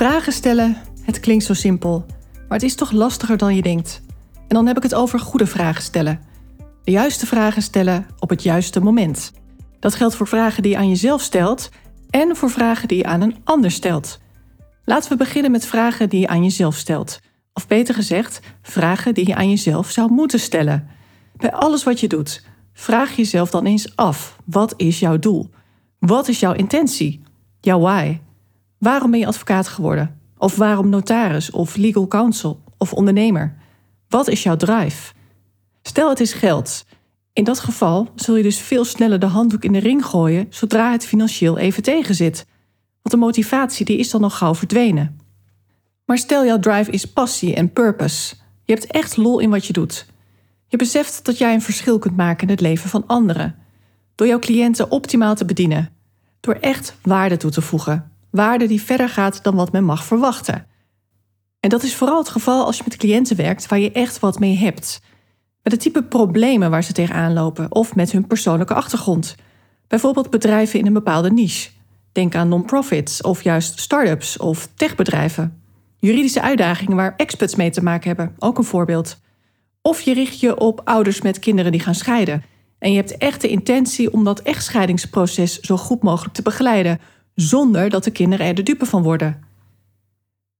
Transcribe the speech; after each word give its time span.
Vragen 0.00 0.32
stellen, 0.32 0.76
het 1.02 1.20
klinkt 1.20 1.44
zo 1.44 1.54
simpel, 1.54 2.06
maar 2.32 2.58
het 2.58 2.62
is 2.62 2.74
toch 2.74 2.90
lastiger 2.90 3.36
dan 3.36 3.54
je 3.54 3.62
denkt. 3.62 4.02
En 4.34 4.54
dan 4.54 4.66
heb 4.66 4.76
ik 4.76 4.82
het 4.82 4.94
over 4.94 5.18
goede 5.18 5.46
vragen 5.46 5.82
stellen. 5.82 6.20
De 6.84 6.90
juiste 6.90 7.26
vragen 7.26 7.62
stellen 7.62 8.06
op 8.18 8.30
het 8.30 8.42
juiste 8.42 8.80
moment. 8.80 9.32
Dat 9.80 9.94
geldt 9.94 10.14
voor 10.14 10.26
vragen 10.26 10.62
die 10.62 10.72
je 10.72 10.78
aan 10.78 10.88
jezelf 10.88 11.22
stelt 11.22 11.68
en 12.10 12.36
voor 12.36 12.50
vragen 12.50 12.88
die 12.88 12.96
je 12.96 13.04
aan 13.04 13.20
een 13.20 13.36
ander 13.44 13.70
stelt. 13.70 14.20
Laten 14.84 15.10
we 15.10 15.16
beginnen 15.16 15.50
met 15.50 15.66
vragen 15.66 16.08
die 16.08 16.20
je 16.20 16.28
aan 16.28 16.42
jezelf 16.42 16.76
stelt. 16.76 17.20
Of 17.52 17.66
beter 17.66 17.94
gezegd, 17.94 18.40
vragen 18.62 19.14
die 19.14 19.26
je 19.26 19.34
aan 19.34 19.50
jezelf 19.50 19.90
zou 19.90 20.12
moeten 20.12 20.40
stellen. 20.40 20.88
Bij 21.36 21.52
alles 21.52 21.84
wat 21.84 22.00
je 22.00 22.08
doet, 22.08 22.44
vraag 22.72 23.16
jezelf 23.16 23.50
dan 23.50 23.66
eens 23.66 23.96
af: 23.96 24.36
wat 24.44 24.74
is 24.76 24.98
jouw 24.98 25.18
doel? 25.18 25.50
Wat 25.98 26.28
is 26.28 26.40
jouw 26.40 26.52
intentie? 26.52 27.22
Jouw 27.60 27.80
why? 27.80 28.18
Waarom 28.80 29.10
ben 29.10 29.20
je 29.20 29.26
advocaat 29.26 29.68
geworden? 29.68 30.20
Of 30.38 30.56
waarom 30.56 30.88
notaris 30.88 31.50
of 31.50 31.76
legal 31.76 32.08
counsel 32.08 32.62
of 32.78 32.92
ondernemer? 32.92 33.56
Wat 34.08 34.28
is 34.28 34.42
jouw 34.42 34.56
drive? 34.56 35.12
Stel 35.82 36.08
het 36.08 36.20
is 36.20 36.32
geld. 36.32 36.84
In 37.32 37.44
dat 37.44 37.60
geval 37.60 38.08
zul 38.14 38.36
je 38.36 38.42
dus 38.42 38.58
veel 38.58 38.84
sneller 38.84 39.18
de 39.18 39.26
handdoek 39.26 39.64
in 39.64 39.72
de 39.72 39.78
ring 39.78 40.04
gooien 40.04 40.46
zodra 40.50 40.92
het 40.92 41.06
financieel 41.06 41.58
even 41.58 41.82
tegenzit. 41.82 42.46
Want 43.02 43.10
de 43.10 43.16
motivatie 43.16 43.84
die 43.84 43.98
is 43.98 44.10
dan 44.10 44.20
nog 44.20 44.38
gauw 44.38 44.54
verdwenen. 44.54 45.18
Maar 46.04 46.18
stel 46.18 46.44
jouw 46.44 46.58
drive 46.58 46.90
is 46.90 47.04
passie 47.04 47.54
en 47.54 47.72
purpose. 47.72 48.34
Je 48.64 48.72
hebt 48.72 48.86
echt 48.86 49.16
lol 49.16 49.38
in 49.38 49.50
wat 49.50 49.66
je 49.66 49.72
doet. 49.72 50.06
Je 50.66 50.76
beseft 50.76 51.24
dat 51.24 51.38
jij 51.38 51.54
een 51.54 51.62
verschil 51.62 51.98
kunt 51.98 52.16
maken 52.16 52.42
in 52.42 52.52
het 52.52 52.60
leven 52.60 52.90
van 52.90 53.06
anderen. 53.06 53.56
Door 54.14 54.26
jouw 54.26 54.38
cliënten 54.38 54.90
optimaal 54.90 55.34
te 55.34 55.44
bedienen. 55.44 55.90
Door 56.40 56.54
echt 56.54 56.96
waarde 57.02 57.36
toe 57.36 57.50
te 57.50 57.62
voegen 57.62 58.10
waarde 58.30 58.66
die 58.66 58.82
verder 58.82 59.08
gaat 59.08 59.42
dan 59.42 59.54
wat 59.54 59.72
men 59.72 59.84
mag 59.84 60.04
verwachten. 60.04 60.66
En 61.60 61.68
dat 61.68 61.82
is 61.82 61.94
vooral 61.94 62.18
het 62.18 62.28
geval 62.28 62.64
als 62.64 62.76
je 62.76 62.82
met 62.84 62.96
cliënten 62.96 63.36
werkt 63.36 63.68
waar 63.68 63.78
je 63.78 63.92
echt 63.92 64.18
wat 64.18 64.38
mee 64.38 64.56
hebt. 64.56 65.00
Met 65.62 65.72
het 65.72 65.80
type 65.80 66.02
problemen 66.02 66.70
waar 66.70 66.84
ze 66.84 66.92
tegenaan 66.92 67.32
lopen 67.32 67.74
of 67.74 67.94
met 67.94 68.12
hun 68.12 68.26
persoonlijke 68.26 68.74
achtergrond. 68.74 69.34
Bijvoorbeeld 69.88 70.30
bedrijven 70.30 70.78
in 70.78 70.86
een 70.86 70.92
bepaalde 70.92 71.32
niche. 71.32 71.70
Denk 72.12 72.34
aan 72.34 72.48
non-profits 72.48 73.22
of 73.22 73.42
juist 73.42 73.80
start-ups 73.80 74.36
of 74.36 74.68
techbedrijven. 74.74 75.62
Juridische 75.96 76.42
uitdagingen 76.42 76.96
waar 76.96 77.14
experts 77.16 77.54
mee 77.54 77.70
te 77.70 77.82
maken 77.82 78.08
hebben, 78.08 78.34
ook 78.38 78.58
een 78.58 78.64
voorbeeld. 78.64 79.20
Of 79.82 80.00
je 80.00 80.14
richt 80.14 80.40
je 80.40 80.58
op 80.58 80.80
ouders 80.84 81.20
met 81.20 81.38
kinderen 81.38 81.72
die 81.72 81.80
gaan 81.80 81.94
scheiden. 81.94 82.42
En 82.78 82.90
je 82.90 82.96
hebt 82.96 83.16
echt 83.16 83.40
de 83.40 83.48
intentie 83.48 84.12
om 84.12 84.24
dat 84.24 84.40
echtscheidingsproces 84.40 85.60
zo 85.60 85.76
goed 85.76 86.02
mogelijk 86.02 86.34
te 86.34 86.42
begeleiden, 86.42 87.00
zonder 87.40 87.90
dat 87.90 88.04
de 88.04 88.10
kinderen 88.10 88.46
er 88.46 88.54
de 88.54 88.62
dupe 88.62 88.86
van 88.86 89.02
worden. 89.02 89.42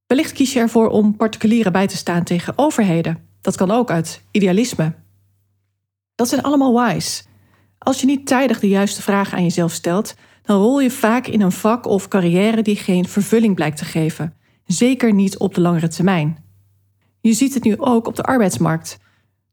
Wellicht 0.06 0.32
kies 0.32 0.52
je 0.52 0.60
ervoor 0.60 0.88
om 0.88 1.16
particulieren 1.16 1.72
bij 1.72 1.86
te 1.86 1.96
staan 1.96 2.24
tegen 2.24 2.52
overheden. 2.56 3.18
Dat 3.40 3.56
kan 3.56 3.70
ook 3.70 3.90
uit 3.90 4.22
idealisme. 4.30 4.94
Dat 6.14 6.28
zijn 6.28 6.42
allemaal 6.42 6.72
whys. 6.72 7.26
Als 7.78 8.00
je 8.00 8.06
niet 8.06 8.26
tijdig 8.26 8.60
de 8.60 8.68
juiste 8.68 9.02
vragen 9.02 9.36
aan 9.36 9.42
jezelf 9.42 9.72
stelt, 9.72 10.14
dan 10.42 10.60
rol 10.60 10.80
je 10.80 10.90
vaak 10.90 11.26
in 11.26 11.40
een 11.40 11.52
vak 11.52 11.86
of 11.86 12.08
carrière 12.08 12.62
die 12.62 12.76
geen 12.76 13.08
vervulling 13.08 13.54
blijkt 13.54 13.76
te 13.76 13.84
geven. 13.84 14.34
Zeker 14.64 15.14
niet 15.14 15.38
op 15.38 15.54
de 15.54 15.60
langere 15.60 15.88
termijn. 15.88 16.44
Je 17.20 17.32
ziet 17.32 17.54
het 17.54 17.64
nu 17.64 17.78
ook 17.78 18.06
op 18.06 18.16
de 18.16 18.22
arbeidsmarkt. 18.22 18.98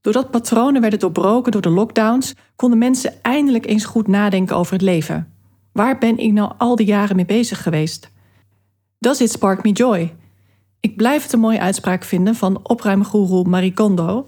Doordat 0.02 0.32
patronen 0.32 0.82
werden 0.82 1.00
doorbroken 1.00 1.52
door 1.52 1.62
de 1.62 1.70
lockdowns, 1.70 2.36
konden 2.56 2.80
mensen 2.80 3.14
eindelijk 3.22 3.66
eens 3.66 3.86
goed 3.86 4.08
nadenken 4.08 4.56
over 4.56 4.74
het 4.74 4.82
leven. 4.82 5.37
Waar 5.78 5.98
ben 5.98 6.18
ik 6.18 6.32
nou 6.32 6.52
al 6.58 6.76
die 6.76 6.86
jaren 6.86 7.16
mee 7.16 7.26
bezig 7.26 7.64
geweest? 7.64 8.12
Does 9.00 9.22
it 9.22 9.32
spark 9.32 9.64
me 9.64 9.72
joy? 9.72 10.16
Ik 10.80 10.96
blijf 10.96 11.24
het 11.24 11.34
een 11.34 11.40
mooie 11.40 11.60
uitspraak 11.60 12.04
vinden 12.04 12.36
van 12.36 12.60
opruimgoeroe 12.64 13.48
Marie 13.48 13.74
Kondo. 13.74 14.28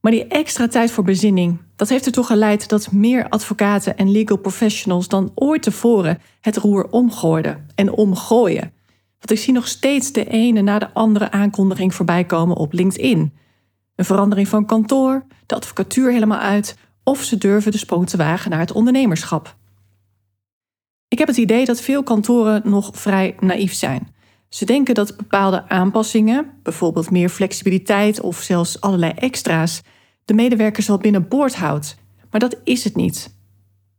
Maar 0.00 0.12
die 0.12 0.26
extra 0.26 0.68
tijd 0.68 0.90
voor 0.90 1.04
bezinning, 1.04 1.58
dat 1.76 1.88
heeft 1.88 2.06
ertoe 2.06 2.24
geleid 2.24 2.68
dat 2.68 2.92
meer 2.92 3.28
advocaten 3.28 3.96
en 3.96 4.10
legal 4.10 4.36
professionals 4.36 5.08
dan 5.08 5.32
ooit 5.34 5.62
tevoren 5.62 6.18
het 6.40 6.56
roer 6.56 6.88
omgooiden 6.90 7.66
en 7.74 7.92
omgooien. 7.92 8.72
Want 9.18 9.30
ik 9.30 9.38
zie 9.38 9.52
nog 9.52 9.68
steeds 9.68 10.12
de 10.12 10.24
ene 10.24 10.60
na 10.60 10.78
de 10.78 10.92
andere 10.92 11.30
aankondiging 11.30 11.94
voorbij 11.94 12.24
komen 12.24 12.56
op 12.56 12.72
LinkedIn. 12.72 13.32
Een 13.94 14.04
verandering 14.04 14.48
van 14.48 14.66
kantoor, 14.66 15.24
de 15.46 15.54
advocatuur 15.54 16.12
helemaal 16.12 16.38
uit, 16.38 16.76
of 17.04 17.22
ze 17.22 17.38
durven 17.38 17.72
de 17.72 17.78
sprong 17.78 18.08
te 18.08 18.16
wagen 18.16 18.50
naar 18.50 18.60
het 18.60 18.72
ondernemerschap. 18.72 19.56
Ik 21.08 21.18
heb 21.18 21.28
het 21.28 21.36
idee 21.36 21.64
dat 21.64 21.80
veel 21.80 22.02
kantoren 22.02 22.62
nog 22.64 22.90
vrij 22.92 23.36
naïef 23.40 23.72
zijn. 23.72 24.14
Ze 24.48 24.64
denken 24.64 24.94
dat 24.94 25.16
bepaalde 25.16 25.68
aanpassingen, 25.68 26.50
bijvoorbeeld 26.62 27.10
meer 27.10 27.28
flexibiliteit 27.28 28.20
of 28.20 28.40
zelfs 28.40 28.80
allerlei 28.80 29.12
extra's, 29.12 29.82
de 30.24 30.34
medewerkers 30.34 30.86
wel 30.86 30.98
binnenboord 30.98 31.54
houdt. 31.54 31.96
Maar 32.30 32.40
dat 32.40 32.56
is 32.64 32.84
het 32.84 32.96
niet. 32.96 33.36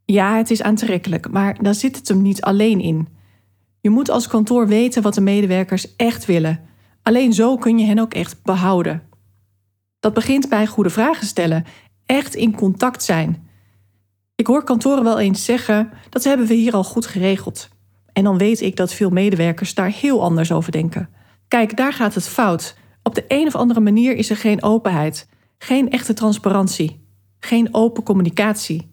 Ja, 0.05 0.37
het 0.37 0.51
is 0.51 0.61
aantrekkelijk, 0.61 1.31
maar 1.31 1.63
daar 1.63 1.75
zit 1.75 1.95
het 1.95 2.07
hem 2.07 2.21
niet 2.21 2.41
alleen 2.41 2.79
in. 2.79 3.07
Je 3.81 3.89
moet 3.89 4.09
als 4.09 4.27
kantoor 4.27 4.67
weten 4.67 5.01
wat 5.01 5.13
de 5.13 5.21
medewerkers 5.21 5.95
echt 5.95 6.25
willen. 6.25 6.59
Alleen 7.03 7.33
zo 7.33 7.57
kun 7.57 7.77
je 7.77 7.85
hen 7.85 7.99
ook 7.99 8.13
echt 8.13 8.43
behouden. 8.43 9.03
Dat 9.99 10.13
begint 10.13 10.49
bij 10.49 10.67
goede 10.67 10.89
vragen 10.89 11.27
stellen, 11.27 11.65
echt 12.05 12.35
in 12.35 12.55
contact 12.55 13.03
zijn. 13.03 13.48
Ik 14.39 14.47
hoor 14.47 14.63
kantoren 14.63 15.03
wel 15.03 15.19
eens 15.19 15.45
zeggen 15.45 15.91
dat 16.09 16.23
hebben 16.23 16.47
we 16.47 16.53
hier 16.53 16.73
al 16.73 16.83
goed 16.83 17.05
geregeld. 17.05 17.69
En 18.13 18.23
dan 18.23 18.37
weet 18.37 18.61
ik 18.61 18.75
dat 18.75 18.93
veel 18.93 19.09
medewerkers 19.09 19.73
daar 19.73 19.91
heel 19.91 20.23
anders 20.23 20.51
over 20.51 20.71
denken. 20.71 21.09
Kijk, 21.47 21.77
daar 21.77 21.93
gaat 21.93 22.13
het 22.13 22.27
fout. 22.27 22.75
Op 23.03 23.15
de 23.15 23.25
een 23.27 23.47
of 23.47 23.55
andere 23.55 23.79
manier 23.79 24.15
is 24.15 24.29
er 24.29 24.37
geen 24.37 24.63
openheid, 24.63 25.27
geen 25.57 25.89
echte 25.89 26.13
transparantie, 26.13 27.05
geen 27.39 27.67
open 27.71 28.03
communicatie. 28.03 28.91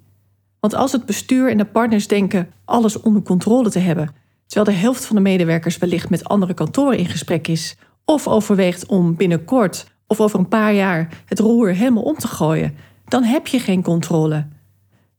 Want 0.61 0.75
als 0.75 0.93
het 0.93 1.07
bestuur 1.07 1.51
en 1.51 1.59
de 1.59 1.65
partners 1.65 2.09
denken 2.09 2.51
alles 2.65 3.01
onder 3.01 3.23
controle 3.23 3.71
te 3.71 3.79
hebben, 3.79 4.15
terwijl 4.47 4.77
de 4.77 4.83
helft 4.83 5.05
van 5.05 5.17
de 5.17 5.23
medewerkers 5.23 5.79
wellicht 5.79 6.11
met 6.11 6.25
andere 6.25 6.55
kantoren 6.55 6.99
in 6.99 7.07
gesprek 7.07 7.49
is, 7.49 7.77
of 8.05 8.29
overweegt 8.29 8.87
om 8.87 9.17
binnenkort 9.17 9.87
of 10.07 10.21
over 10.21 10.39
een 10.39 10.49
paar 10.49 10.75
jaar 10.75 11.23
het 11.27 11.39
roer 11.39 11.69
helemaal 11.69 12.03
om 12.03 12.17
te 12.17 12.29
gooien, 12.29 12.77
dan 13.05 13.23
heb 13.23 13.47
je 13.47 13.59
geen 13.59 13.83
controle 13.83 14.47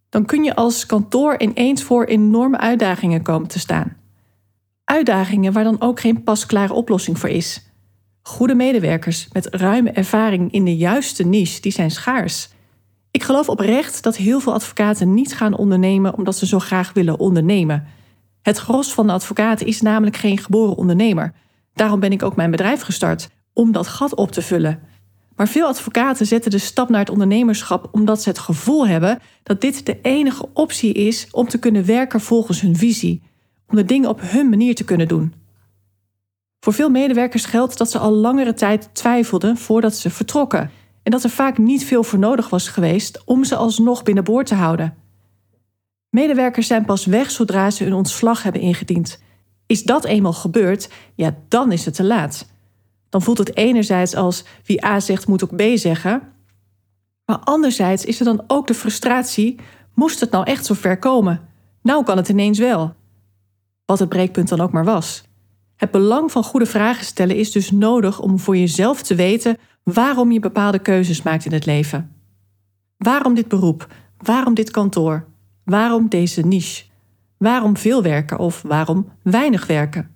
dan 0.10 0.26
kun 0.26 0.44
je 0.44 0.56
als 0.56 0.86
kantoor 0.86 1.40
ineens 1.40 1.84
voor 1.84 2.06
enorme 2.06 2.58
uitdagingen 2.58 3.22
komen 3.22 3.48
te 3.48 3.60
staan. 3.60 3.98
Uitdagingen 4.84 5.54
waar 5.54 5.64
dan 5.64 5.82
ook 5.82 6.00
geen 6.00 6.24
pasklare 6.24 6.74
oplossing 6.74 7.20
voor 7.20 7.30
is. 7.30 7.72
Goede 8.22 8.56
medewerkers 8.56 9.28
met 9.32 9.48
ruime 9.52 9.92
ervaring 9.92 10.52
in 10.52 10.66
de 10.66 10.78
juiste 10.78 11.24
niche, 11.24 11.62
die 11.62 11.72
zijn 11.72 11.92
schaars. 11.92 12.50
Ik 13.12 13.24
geloof 13.24 13.50
oprecht 13.50 14.04
dat 14.04 14.18
heel 14.18 14.40
veel 14.40 14.54
advocaten 14.54 15.14
niet 15.14 15.36
gaan 15.36 15.58
ondernemen 15.58 16.18
omdat 16.18 16.38
ze 16.38 16.46
zo 16.46 16.60
graag 16.60 16.94
willen 16.94 17.20
ondernemen. 17.20 17.88
Het 18.42 18.58
gros 18.58 18.94
van 18.94 19.08
de 19.08 19.14
advocaten 19.14 19.68
is 19.68 19.82
namelijk 19.82 20.16
geen 20.16 20.38
geboren 20.38 20.76
ondernemer. 20.76 21.34
Daarom 21.74 22.00
ben 22.00 22.12
ik 22.12 22.24
ook 22.24 22.36
mijn 22.36 22.52
bedrijf 22.52 22.82
gestart, 22.82 23.30
om 23.54 23.72
dat 23.72 23.88
gat 23.88 24.16
op 24.16 24.32
te 24.32 24.42
vullen. 24.42 24.80
Maar 25.38 25.48
veel 25.48 25.68
advocaten 25.68 26.26
zetten 26.26 26.52
de 26.52 26.58
stap 26.58 26.90
naar 26.90 27.00
het 27.00 27.10
ondernemerschap 27.10 27.90
omdat 27.92 28.22
ze 28.22 28.30
het 28.30 28.40
gevoel 28.40 28.88
hebben 28.88 29.20
dat 29.44 29.62
dit 29.62 29.86
de 29.86 30.02
enige 30.02 30.50
optie 30.54 30.94
is 30.94 31.28
om 31.32 31.48
te 31.48 31.60
kunnen 31.60 31.86
werken 31.86 32.22
volgens 32.22 32.62
hun 32.62 32.76
visie, 32.76 33.22
om 33.68 33.76
de 33.76 33.86
dingen 33.86 34.10
op 34.10 34.22
hun 34.22 34.50
manier 34.50 34.76
te 34.76 34.84
kunnen 34.84 35.08
doen. 35.08 35.34
Voor 36.60 36.74
veel 36.74 36.90
medewerkers 36.90 37.46
geldt 37.46 37.78
dat 37.78 37.92
ze 37.92 37.98
al 37.98 38.12
langere 38.12 38.54
tijd 38.54 38.90
twijfelden 38.94 39.58
voordat 39.58 39.96
ze 39.96 40.10
vertrokken 40.10 40.72
en 41.04 41.12
dat 41.12 41.24
er 41.24 41.30
vaak 41.30 41.58
niet 41.58 41.86
veel 41.86 42.04
voor 42.04 42.20
nodig 42.20 42.50
was 42.50 42.68
geweest 42.68 43.22
om 43.26 43.44
ze 43.44 43.56
alsnog 43.56 44.04
binnenboord 44.04 44.48
te 44.48 44.56
houden. 44.56 44.96
Medewerkers 46.10 46.68
zijn 46.68 46.86
pas 46.86 47.06
weg 47.06 47.32
zodra 47.32 47.70
ze 47.70 47.84
hun 47.84 47.94
ontslag 47.94 48.44
hebben 48.44 48.62
ingediend. 48.62 49.20
Is 49.66 49.84
dat 49.84 50.06
eenmaal 50.06 50.34
gebeurd, 50.34 50.90
ja, 51.16 51.38
dan 51.48 51.72
is 51.72 51.86
het 51.86 51.94
te 51.94 52.04
laat 52.04 52.56
dan 53.10 53.22
voelt 53.22 53.38
het 53.38 53.56
enerzijds 53.56 54.16
als 54.16 54.44
wie 54.66 54.86
A 54.86 55.00
zegt 55.00 55.28
moet 55.28 55.44
ook 55.44 55.56
B 55.56 55.62
zeggen. 55.74 56.22
Maar 57.26 57.40
anderzijds 57.40 58.06
is 58.06 58.20
er 58.20 58.26
dan 58.26 58.44
ook 58.48 58.68
de 58.68 58.74
frustratie: 58.74 59.60
moest 59.94 60.20
het 60.20 60.32
nou 60.32 60.46
echt 60.46 60.66
zo 60.66 60.74
ver 60.74 61.00
komen? 61.00 61.42
Nou 61.82 62.04
kan 62.04 62.18
het 62.18 62.30
ineens 62.30 62.60
wel. 62.60 62.94
Wat 63.86 64.00
het 64.00 64.10
breekpunt 64.10 64.50
dan 64.50 64.62
ook 64.62 64.72
maar 64.72 64.86
was. 64.86 65.24
Het 65.76 65.92
belang 65.92 66.32
van 66.32 66.44
goede 66.44 66.66
vragen 66.66 67.06
stellen 67.06 67.36
is 67.36 67.52
dus 67.52 67.72
nodig 67.72 68.20
om 68.20 68.40
voor 68.40 68.58
jezelf 68.58 69.02
te 69.02 69.16
weten 69.16 69.58
waarom 69.84 70.32
je 70.32 70.40
bepaalde 70.40 70.80
keuzes 70.80 71.22
maakt 71.22 71.46
in 71.46 71.52
het 71.52 71.66
leven. 71.66 72.16
Waarom 72.98 73.34
dit 73.34 73.48
beroep? 73.48 73.88
Waarom 74.18 74.54
dit 74.54 74.72
kantoor? 74.72 75.26
Waarom 75.64 76.08
deze 76.10 76.42
niche? 76.42 76.86
Waarom 77.38 77.78
veel 77.78 78.02
werken 78.04 78.40
of 78.40 78.62
waarom 78.62 79.12
weinig 79.24 79.68
werken? 79.68 80.16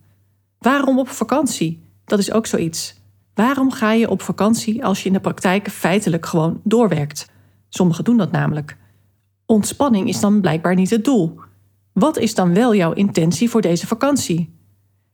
Waarom 0.59 0.99
op 0.99 1.09
vakantie? 1.09 1.81
Dat 2.11 2.19
is 2.19 2.31
ook 2.31 2.45
zoiets. 2.45 2.95
Waarom 3.33 3.71
ga 3.71 3.91
je 3.91 4.09
op 4.09 4.21
vakantie 4.21 4.85
als 4.85 4.99
je 4.99 5.07
in 5.07 5.13
de 5.13 5.19
praktijk 5.19 5.69
feitelijk 5.69 6.25
gewoon 6.25 6.61
doorwerkt? 6.63 7.29
Sommigen 7.69 8.03
doen 8.03 8.17
dat 8.17 8.31
namelijk. 8.31 8.77
Ontspanning 9.45 10.07
is 10.07 10.19
dan 10.19 10.41
blijkbaar 10.41 10.75
niet 10.75 10.89
het 10.89 11.05
doel. 11.05 11.39
Wat 11.93 12.17
is 12.17 12.35
dan 12.35 12.53
wel 12.53 12.75
jouw 12.75 12.93
intentie 12.93 13.49
voor 13.49 13.61
deze 13.61 13.87
vakantie? 13.87 14.59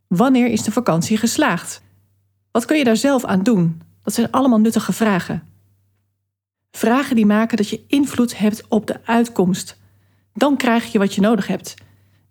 Wanneer 0.07 0.47
is 0.47 0.63
de 0.63 0.71
vakantie 0.71 1.17
geslaagd? 1.17 1.81
Wat 2.51 2.65
kun 2.65 2.77
je 2.77 2.83
daar 2.83 2.97
zelf 2.97 3.25
aan 3.25 3.43
doen? 3.43 3.81
Dat 4.03 4.13
zijn 4.13 4.31
allemaal 4.31 4.59
nuttige 4.59 4.93
vragen. 4.93 5.43
Vragen 6.71 7.15
die 7.15 7.25
maken 7.25 7.57
dat 7.57 7.69
je 7.69 7.83
invloed 7.87 8.37
hebt 8.37 8.67
op 8.67 8.87
de 8.87 9.05
uitkomst. 9.05 9.79
Dan 10.33 10.57
krijg 10.57 10.91
je 10.91 10.99
wat 10.99 11.13
je 11.13 11.21
nodig 11.21 11.47
hebt. 11.47 11.73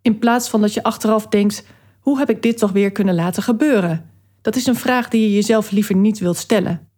In 0.03 0.19
plaats 0.19 0.49
van 0.49 0.61
dat 0.61 0.75
je 0.75 0.83
achteraf 0.83 1.27
denkt: 1.27 1.65
hoe 2.01 2.19
heb 2.19 2.31
ik 2.31 2.43
dit 2.43 2.59
toch 2.59 2.73
weer 2.73 2.93
kunnen 2.93 3.15
laten 3.15 3.43
gebeuren? 3.43 4.15
Dat 4.47 4.57
is 4.57 4.67
een 4.67 4.77
vraag 4.77 5.09
die 5.09 5.21
je 5.23 5.35
jezelf 5.35 5.71
liever 5.71 5.95
niet 5.95 6.19
wilt 6.19 6.37
stellen. 6.37 6.89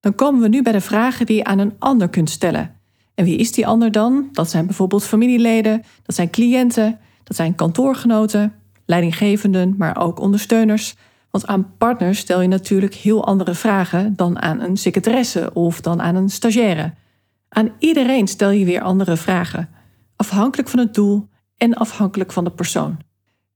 Dan 0.00 0.14
komen 0.14 0.40
we 0.40 0.48
nu 0.48 0.62
bij 0.62 0.72
de 0.72 0.80
vragen 0.80 1.26
die 1.26 1.36
je 1.36 1.44
aan 1.44 1.58
een 1.58 1.74
ander 1.78 2.08
kunt 2.08 2.30
stellen. 2.30 2.74
En 3.14 3.24
wie 3.24 3.36
is 3.36 3.52
die 3.52 3.66
ander 3.66 3.92
dan? 3.92 4.28
Dat 4.32 4.50
zijn 4.50 4.66
bijvoorbeeld 4.66 5.04
familieleden, 5.04 5.82
dat 6.02 6.14
zijn 6.14 6.30
cliënten, 6.30 6.98
dat 7.24 7.36
zijn 7.36 7.54
kantoorgenoten, 7.54 8.54
leidinggevenden, 8.86 9.74
maar 9.76 9.96
ook 9.96 10.20
ondersteuners. 10.20 10.94
Want 11.30 11.46
aan 11.46 11.76
partners 11.78 12.18
stel 12.18 12.40
je 12.40 12.48
natuurlijk 12.48 12.94
heel 12.94 13.26
andere 13.26 13.54
vragen 13.54 14.16
dan 14.16 14.42
aan 14.42 14.60
een 14.60 14.76
secretaresse 14.76 15.50
of 15.54 15.80
dan 15.80 16.02
aan 16.02 16.14
een 16.14 16.30
stagiaire. 16.30 16.94
Aan 17.48 17.72
iedereen 17.78 18.28
stel 18.28 18.50
je 18.50 18.64
weer 18.64 18.82
andere 18.82 19.16
vragen, 19.16 19.68
afhankelijk 20.16 20.68
van 20.68 20.78
het 20.78 20.94
doel 20.94 21.28
en 21.56 21.74
afhankelijk 21.74 22.32
van 22.32 22.44
de 22.44 22.50
persoon. 22.50 22.98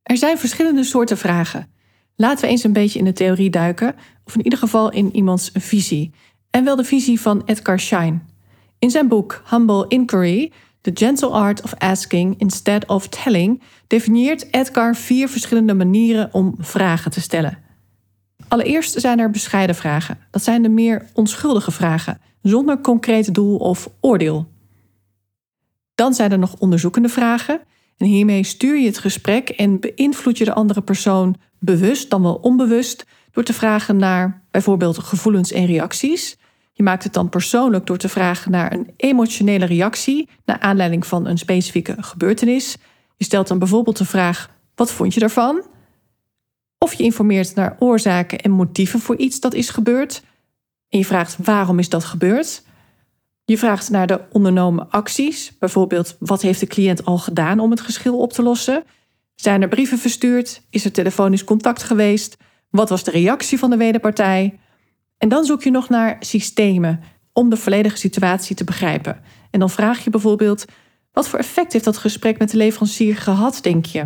Er 0.02 0.16
zijn 0.16 0.38
verschillende 0.38 0.84
soorten 0.84 1.18
vragen. 1.18 1.71
Laten 2.16 2.44
we 2.44 2.50
eens 2.50 2.64
een 2.64 2.72
beetje 2.72 2.98
in 2.98 3.04
de 3.04 3.12
theorie 3.12 3.50
duiken, 3.50 3.94
of 4.24 4.34
in 4.34 4.44
ieder 4.44 4.58
geval 4.58 4.92
in 4.92 5.14
iemands 5.16 5.50
visie. 5.54 6.10
En 6.50 6.64
wel 6.64 6.76
de 6.76 6.84
visie 6.84 7.20
van 7.20 7.42
Edgar 7.44 7.80
Schein. 7.80 8.28
In 8.78 8.90
zijn 8.90 9.08
boek 9.08 9.42
Humble 9.50 9.84
Inquiry, 9.88 10.52
The 10.80 10.90
Gentle 10.94 11.28
Art 11.28 11.62
of 11.62 11.74
Asking 11.78 12.34
Instead 12.38 12.86
of 12.86 13.08
Telling, 13.08 13.62
definieert 13.86 14.46
Edgar 14.54 14.96
vier 14.96 15.28
verschillende 15.28 15.74
manieren 15.74 16.28
om 16.32 16.54
vragen 16.58 17.10
te 17.10 17.20
stellen. 17.20 17.58
Allereerst 18.48 19.00
zijn 19.00 19.18
er 19.18 19.30
bescheiden 19.30 19.74
vragen. 19.74 20.18
Dat 20.30 20.42
zijn 20.42 20.62
de 20.62 20.68
meer 20.68 21.06
onschuldige 21.12 21.70
vragen, 21.70 22.20
zonder 22.42 22.80
concreet 22.80 23.34
doel 23.34 23.56
of 23.56 23.90
oordeel. 24.00 24.48
Dan 25.94 26.14
zijn 26.14 26.32
er 26.32 26.38
nog 26.38 26.54
onderzoekende 26.58 27.08
vragen. 27.08 27.60
En 28.02 28.08
hiermee 28.08 28.44
stuur 28.44 28.78
je 28.78 28.86
het 28.86 28.98
gesprek 28.98 29.48
en 29.48 29.80
beïnvloed 29.80 30.38
je 30.38 30.44
de 30.44 30.52
andere 30.52 30.80
persoon 30.80 31.36
bewust 31.58 32.10
dan 32.10 32.22
wel 32.22 32.34
onbewust 32.34 33.06
door 33.32 33.44
te 33.44 33.52
vragen 33.52 33.96
naar 33.96 34.42
bijvoorbeeld 34.50 34.98
gevoelens 34.98 35.52
en 35.52 35.66
reacties. 35.66 36.36
Je 36.72 36.82
maakt 36.82 37.04
het 37.04 37.12
dan 37.12 37.28
persoonlijk 37.28 37.86
door 37.86 37.96
te 37.96 38.08
vragen 38.08 38.50
naar 38.50 38.72
een 38.72 38.90
emotionele 38.96 39.64
reactie 39.64 40.28
naar 40.44 40.60
aanleiding 40.60 41.06
van 41.06 41.26
een 41.26 41.38
specifieke 41.38 41.94
gebeurtenis. 41.98 42.76
Je 43.16 43.24
stelt 43.24 43.48
dan 43.48 43.58
bijvoorbeeld 43.58 43.98
de 43.98 44.04
vraag: 44.04 44.50
wat 44.74 44.92
vond 44.92 45.14
je 45.14 45.20
daarvan? 45.20 45.62
Of 46.78 46.94
je 46.94 47.02
informeert 47.02 47.54
naar 47.54 47.76
oorzaken 47.78 48.40
en 48.40 48.50
motieven 48.50 49.00
voor 49.00 49.16
iets 49.16 49.40
dat 49.40 49.54
is 49.54 49.70
gebeurd. 49.70 50.22
En 50.88 50.98
je 50.98 51.04
vraagt 51.04 51.36
waarom 51.42 51.78
is 51.78 51.88
dat 51.88 52.04
gebeurd? 52.04 52.62
Je 53.44 53.58
vraagt 53.58 53.90
naar 53.90 54.06
de 54.06 54.20
ondernomen 54.30 54.90
acties, 54.90 55.58
bijvoorbeeld 55.58 56.16
wat 56.18 56.42
heeft 56.42 56.60
de 56.60 56.66
cliënt 56.66 57.04
al 57.04 57.18
gedaan 57.18 57.60
om 57.60 57.70
het 57.70 57.80
geschil 57.80 58.18
op 58.18 58.32
te 58.32 58.42
lossen? 58.42 58.84
Zijn 59.34 59.62
er 59.62 59.68
brieven 59.68 59.98
verstuurd? 59.98 60.62
Is 60.70 60.84
er 60.84 60.92
telefonisch 60.92 61.44
contact 61.44 61.82
geweest? 61.82 62.36
Wat 62.70 62.88
was 62.88 63.04
de 63.04 63.10
reactie 63.10 63.58
van 63.58 63.70
de 63.70 63.76
wederpartij? 63.76 64.58
En 65.18 65.28
dan 65.28 65.44
zoek 65.44 65.62
je 65.62 65.70
nog 65.70 65.88
naar 65.88 66.16
systemen 66.20 67.00
om 67.32 67.50
de 67.50 67.56
volledige 67.56 67.96
situatie 67.96 68.56
te 68.56 68.64
begrijpen. 68.64 69.20
En 69.50 69.60
dan 69.60 69.70
vraag 69.70 70.04
je 70.04 70.10
bijvoorbeeld: 70.10 70.64
wat 71.12 71.28
voor 71.28 71.38
effect 71.38 71.72
heeft 71.72 71.84
dat 71.84 71.96
gesprek 71.96 72.38
met 72.38 72.50
de 72.50 72.56
leverancier 72.56 73.16
gehad, 73.16 73.58
denk 73.62 73.86
je? 73.86 74.00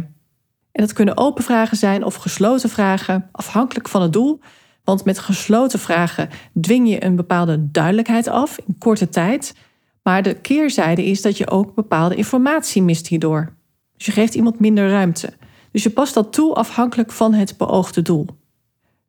En 0.73 0.83
dat 0.85 0.93
kunnen 0.93 1.17
open 1.17 1.45
vragen 1.45 1.77
zijn 1.77 2.05
of 2.05 2.15
gesloten 2.15 2.69
vragen, 2.71 3.29
afhankelijk 3.33 3.89
van 3.89 4.03
het 4.03 4.13
doel. 4.13 4.41
Want 4.87 5.05
met 5.05 5.19
gesloten 5.19 5.79
vragen 5.79 6.29
dwing 6.61 6.89
je 6.89 7.05
een 7.05 7.17
bepaalde 7.17 7.71
duidelijkheid 7.71 8.29
af 8.29 8.59
in 8.67 8.79
korte 8.79 9.09
tijd. 9.09 9.55
Maar 10.03 10.23
de 10.23 10.35
keerzijde 10.35 11.05
is 11.05 11.23
dat 11.23 11.37
je 11.37 11.51
ook 11.51 11.75
bepaalde 11.75 12.15
informatie 12.15 12.83
mist 12.83 13.07
hierdoor. 13.07 13.53
Dus 13.97 14.07
je 14.07 14.13
geeft 14.13 14.35
iemand 14.35 14.61
minder 14.61 14.91
ruimte. 14.91 15.33
Dus 15.71 15.83
je 15.83 15.91
past 15.91 16.15
dat 16.15 16.33
toe 16.33 16.55
afhankelijk 16.55 17.13
van 17.13 17.35
het 17.35 17.57
beoogde 17.57 18.03
doel. 18.03 18.27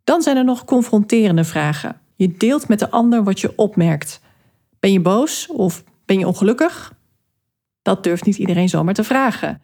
Dan 0.03 0.21
zijn 0.21 0.37
er 0.37 0.43
nog 0.43 0.65
confronterende 0.65 1.43
vragen. 1.43 1.99
Je 2.15 2.37
deelt 2.37 2.67
met 2.67 2.79
de 2.79 2.89
ander 2.89 3.23
wat 3.23 3.39
je 3.39 3.53
opmerkt. 3.55 4.21
Ben 4.79 4.91
je 4.91 5.01
boos 5.01 5.47
of 5.47 5.83
ben 6.05 6.19
je 6.19 6.27
ongelukkig? 6.27 6.93
Dat 7.81 8.03
durft 8.03 8.25
niet 8.25 8.37
iedereen 8.37 8.69
zomaar 8.69 8.93
te 8.93 9.03
vragen. 9.03 9.61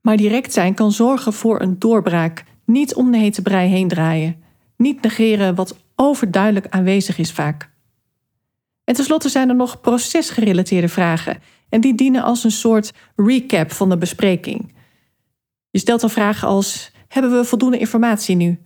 Maar 0.00 0.16
direct 0.16 0.52
zijn 0.52 0.74
kan 0.74 0.92
zorgen 0.92 1.32
voor 1.32 1.60
een 1.60 1.78
doorbraak. 1.78 2.44
Niet 2.64 2.94
om 2.94 3.10
de 3.10 3.18
hete 3.18 3.42
brei 3.42 3.68
heen 3.68 3.88
draaien. 3.88 4.43
Niet 4.76 5.02
negeren 5.02 5.54
wat 5.54 5.76
overduidelijk 5.96 6.66
aanwezig 6.68 7.18
is 7.18 7.32
vaak. 7.32 7.72
En 8.84 8.94
tenslotte 8.94 9.28
zijn 9.28 9.48
er 9.48 9.54
nog 9.54 9.80
procesgerelateerde 9.80 10.88
vragen. 10.88 11.38
En 11.68 11.80
die 11.80 11.94
dienen 11.94 12.22
als 12.22 12.44
een 12.44 12.50
soort 12.50 12.92
recap 13.16 13.72
van 13.72 13.88
de 13.88 13.98
bespreking. 13.98 14.74
Je 15.70 15.78
stelt 15.78 16.00
dan 16.00 16.10
vragen 16.10 16.48
als: 16.48 16.92
Hebben 17.08 17.38
we 17.38 17.44
voldoende 17.44 17.78
informatie 17.78 18.36
nu? 18.36 18.60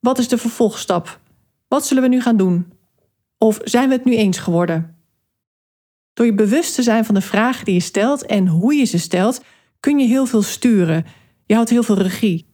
Wat 0.00 0.18
is 0.18 0.28
de 0.28 0.38
vervolgstap? 0.38 1.20
Wat 1.68 1.86
zullen 1.86 2.02
we 2.02 2.08
nu 2.08 2.20
gaan 2.20 2.36
doen? 2.36 2.72
Of 3.38 3.58
zijn 3.64 3.88
we 3.88 3.94
het 3.94 4.04
nu 4.04 4.16
eens 4.16 4.38
geworden? 4.38 4.96
Door 6.12 6.26
je 6.26 6.34
bewust 6.34 6.74
te 6.74 6.82
zijn 6.82 7.04
van 7.04 7.14
de 7.14 7.20
vragen 7.20 7.64
die 7.64 7.74
je 7.74 7.80
stelt 7.80 8.26
en 8.26 8.46
hoe 8.46 8.74
je 8.74 8.84
ze 8.84 8.98
stelt, 8.98 9.44
kun 9.80 9.98
je 9.98 10.06
heel 10.06 10.26
veel 10.26 10.42
sturen. 10.42 11.06
Je 11.46 11.54
houdt 11.54 11.70
heel 11.70 11.82
veel 11.82 11.98
regie. 11.98 12.49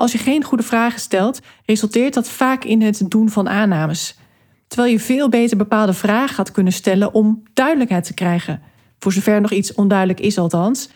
Als 0.00 0.12
je 0.12 0.18
geen 0.18 0.44
goede 0.44 0.62
vragen 0.62 1.00
stelt, 1.00 1.40
resulteert 1.64 2.14
dat 2.14 2.28
vaak 2.28 2.64
in 2.64 2.82
het 2.82 3.02
doen 3.10 3.28
van 3.28 3.48
aannames. 3.48 4.18
Terwijl 4.66 4.92
je 4.92 5.00
veel 5.00 5.28
beter 5.28 5.56
bepaalde 5.56 5.92
vragen 5.92 6.36
had 6.36 6.50
kunnen 6.50 6.72
stellen 6.72 7.14
om 7.14 7.42
duidelijkheid 7.54 8.04
te 8.04 8.14
krijgen. 8.14 8.62
Voor 8.98 9.12
zover 9.12 9.40
nog 9.40 9.50
iets 9.50 9.74
onduidelijk 9.74 10.20
is, 10.20 10.38
althans. 10.38 10.90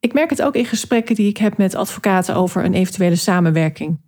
Ik 0.00 0.12
merk 0.12 0.30
het 0.30 0.42
ook 0.42 0.54
in 0.54 0.64
gesprekken 0.64 1.14
die 1.14 1.28
ik 1.28 1.36
heb 1.36 1.56
met 1.56 1.74
advocaten 1.74 2.34
over 2.34 2.64
een 2.64 2.74
eventuele 2.74 3.16
samenwerking. 3.16 4.00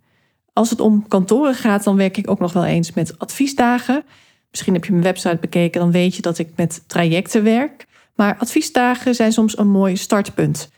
Als 0.53 0.69
het 0.69 0.79
om 0.79 1.07
kantoren 1.07 1.55
gaat, 1.55 1.83
dan 1.83 1.95
werk 1.95 2.17
ik 2.17 2.29
ook 2.29 2.39
nog 2.39 2.53
wel 2.53 2.65
eens 2.65 2.93
met 2.93 3.19
adviesdagen. 3.19 4.03
Misschien 4.49 4.73
heb 4.73 4.85
je 4.85 4.91
mijn 4.91 5.03
website 5.03 5.37
bekeken, 5.41 5.81
dan 5.81 5.91
weet 5.91 6.15
je 6.15 6.21
dat 6.21 6.37
ik 6.37 6.49
met 6.55 6.83
trajecten 6.87 7.43
werk. 7.43 7.85
Maar 8.15 8.37
adviesdagen 8.39 9.15
zijn 9.15 9.31
soms 9.31 9.57
een 9.57 9.69
mooi 9.69 9.95
startpunt. 9.95 10.69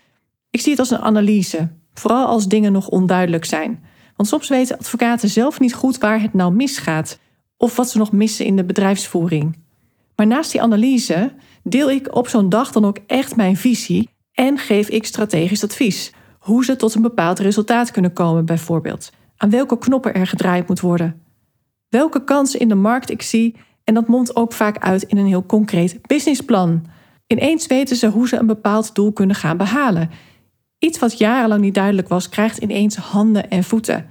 Ik 0.50 0.62
zie 0.62 0.72
het 0.72 0.80
als 0.80 0.92
een 0.92 1.02
analyse, 1.02 1.70
vooral 2.00 2.26
als 2.26 2.48
dingen 2.48 2.72
nog 2.72 2.88
onduidelijk 2.88 3.46
zijn. 3.46 3.84
Want 4.16 4.30
soms 4.30 4.48
weten 4.48 4.78
advocaten 4.78 5.30
zelf 5.30 5.60
niet 5.60 5.74
goed 5.74 5.98
waar 5.98 6.22
het 6.22 6.34
nou 6.34 6.54
misgaat 6.54 7.20
of 7.58 7.76
wat 7.76 7.90
ze 7.90 7.98
nog 7.98 8.12
missen 8.12 8.46
in 8.46 8.56
de 8.56 8.64
bedrijfsvoering. 8.64 9.58
Maar 10.16 10.28
naast 10.28 10.52
die 10.52 10.62
analyse 10.62 11.32
deel 11.64 11.92
ik 11.92 12.16
op 12.16 12.28
zo'n 12.28 12.50
dag 12.50 12.72
dan 12.72 12.86
ook 12.86 12.98
echt 13.08 13.36
mijn 13.36 13.58
visie 13.58 14.10
en 14.34 14.58
geef 14.58 14.90
ik 14.90 15.06
strategisch 15.06 15.64
advies. 15.64 16.14
Hoe 16.40 16.66
ze 16.66 16.76
tot 16.76 16.96
een 16.96 17.02
bepaald 17.02 17.40
resultaat 17.40 17.92
kunnen 17.92 18.14
komen, 18.14 18.46
bijvoorbeeld. 18.46 19.12
Aan 19.38 19.50
welke 19.50 19.78
knoppen 19.78 20.14
er 20.14 20.28
gedraaid 20.28 20.68
moet 20.68 20.80
worden. 20.80 21.22
Welke 21.90 22.24
kansen 22.24 22.60
in 22.60 22.68
de 22.68 22.76
markt 22.76 23.10
ik 23.10 23.22
zie 23.22 23.56
en 23.84 23.94
dat 23.94 24.08
mondt 24.08 24.36
ook 24.36 24.54
vaak 24.54 24.78
uit 24.78 25.04
in 25.04 25.18
een 25.18 25.26
heel 25.26 25.46
concreet 25.46 26.08
businessplan. 26.08 26.86
Ineens 27.28 27.68
weten 27.68 27.96
ze 27.96 28.08
hoe 28.08 28.28
ze 28.28 28.38
een 28.38 28.46
bepaald 28.48 28.96
doel 28.96 29.12
kunnen 29.12 29.36
gaan 29.36 29.58
behalen 29.58 30.10
Iets 30.80 31.00
wat 31.00 31.18
jarenlang 31.18 31.62
niet 31.62 31.74
duidelijk 31.74 32.08
was, 32.08 32.30
krijgt 32.30 32.58
ineens 32.58 32.96
handen 32.96 33.50
en 33.50 33.64
voeten. 33.64 34.06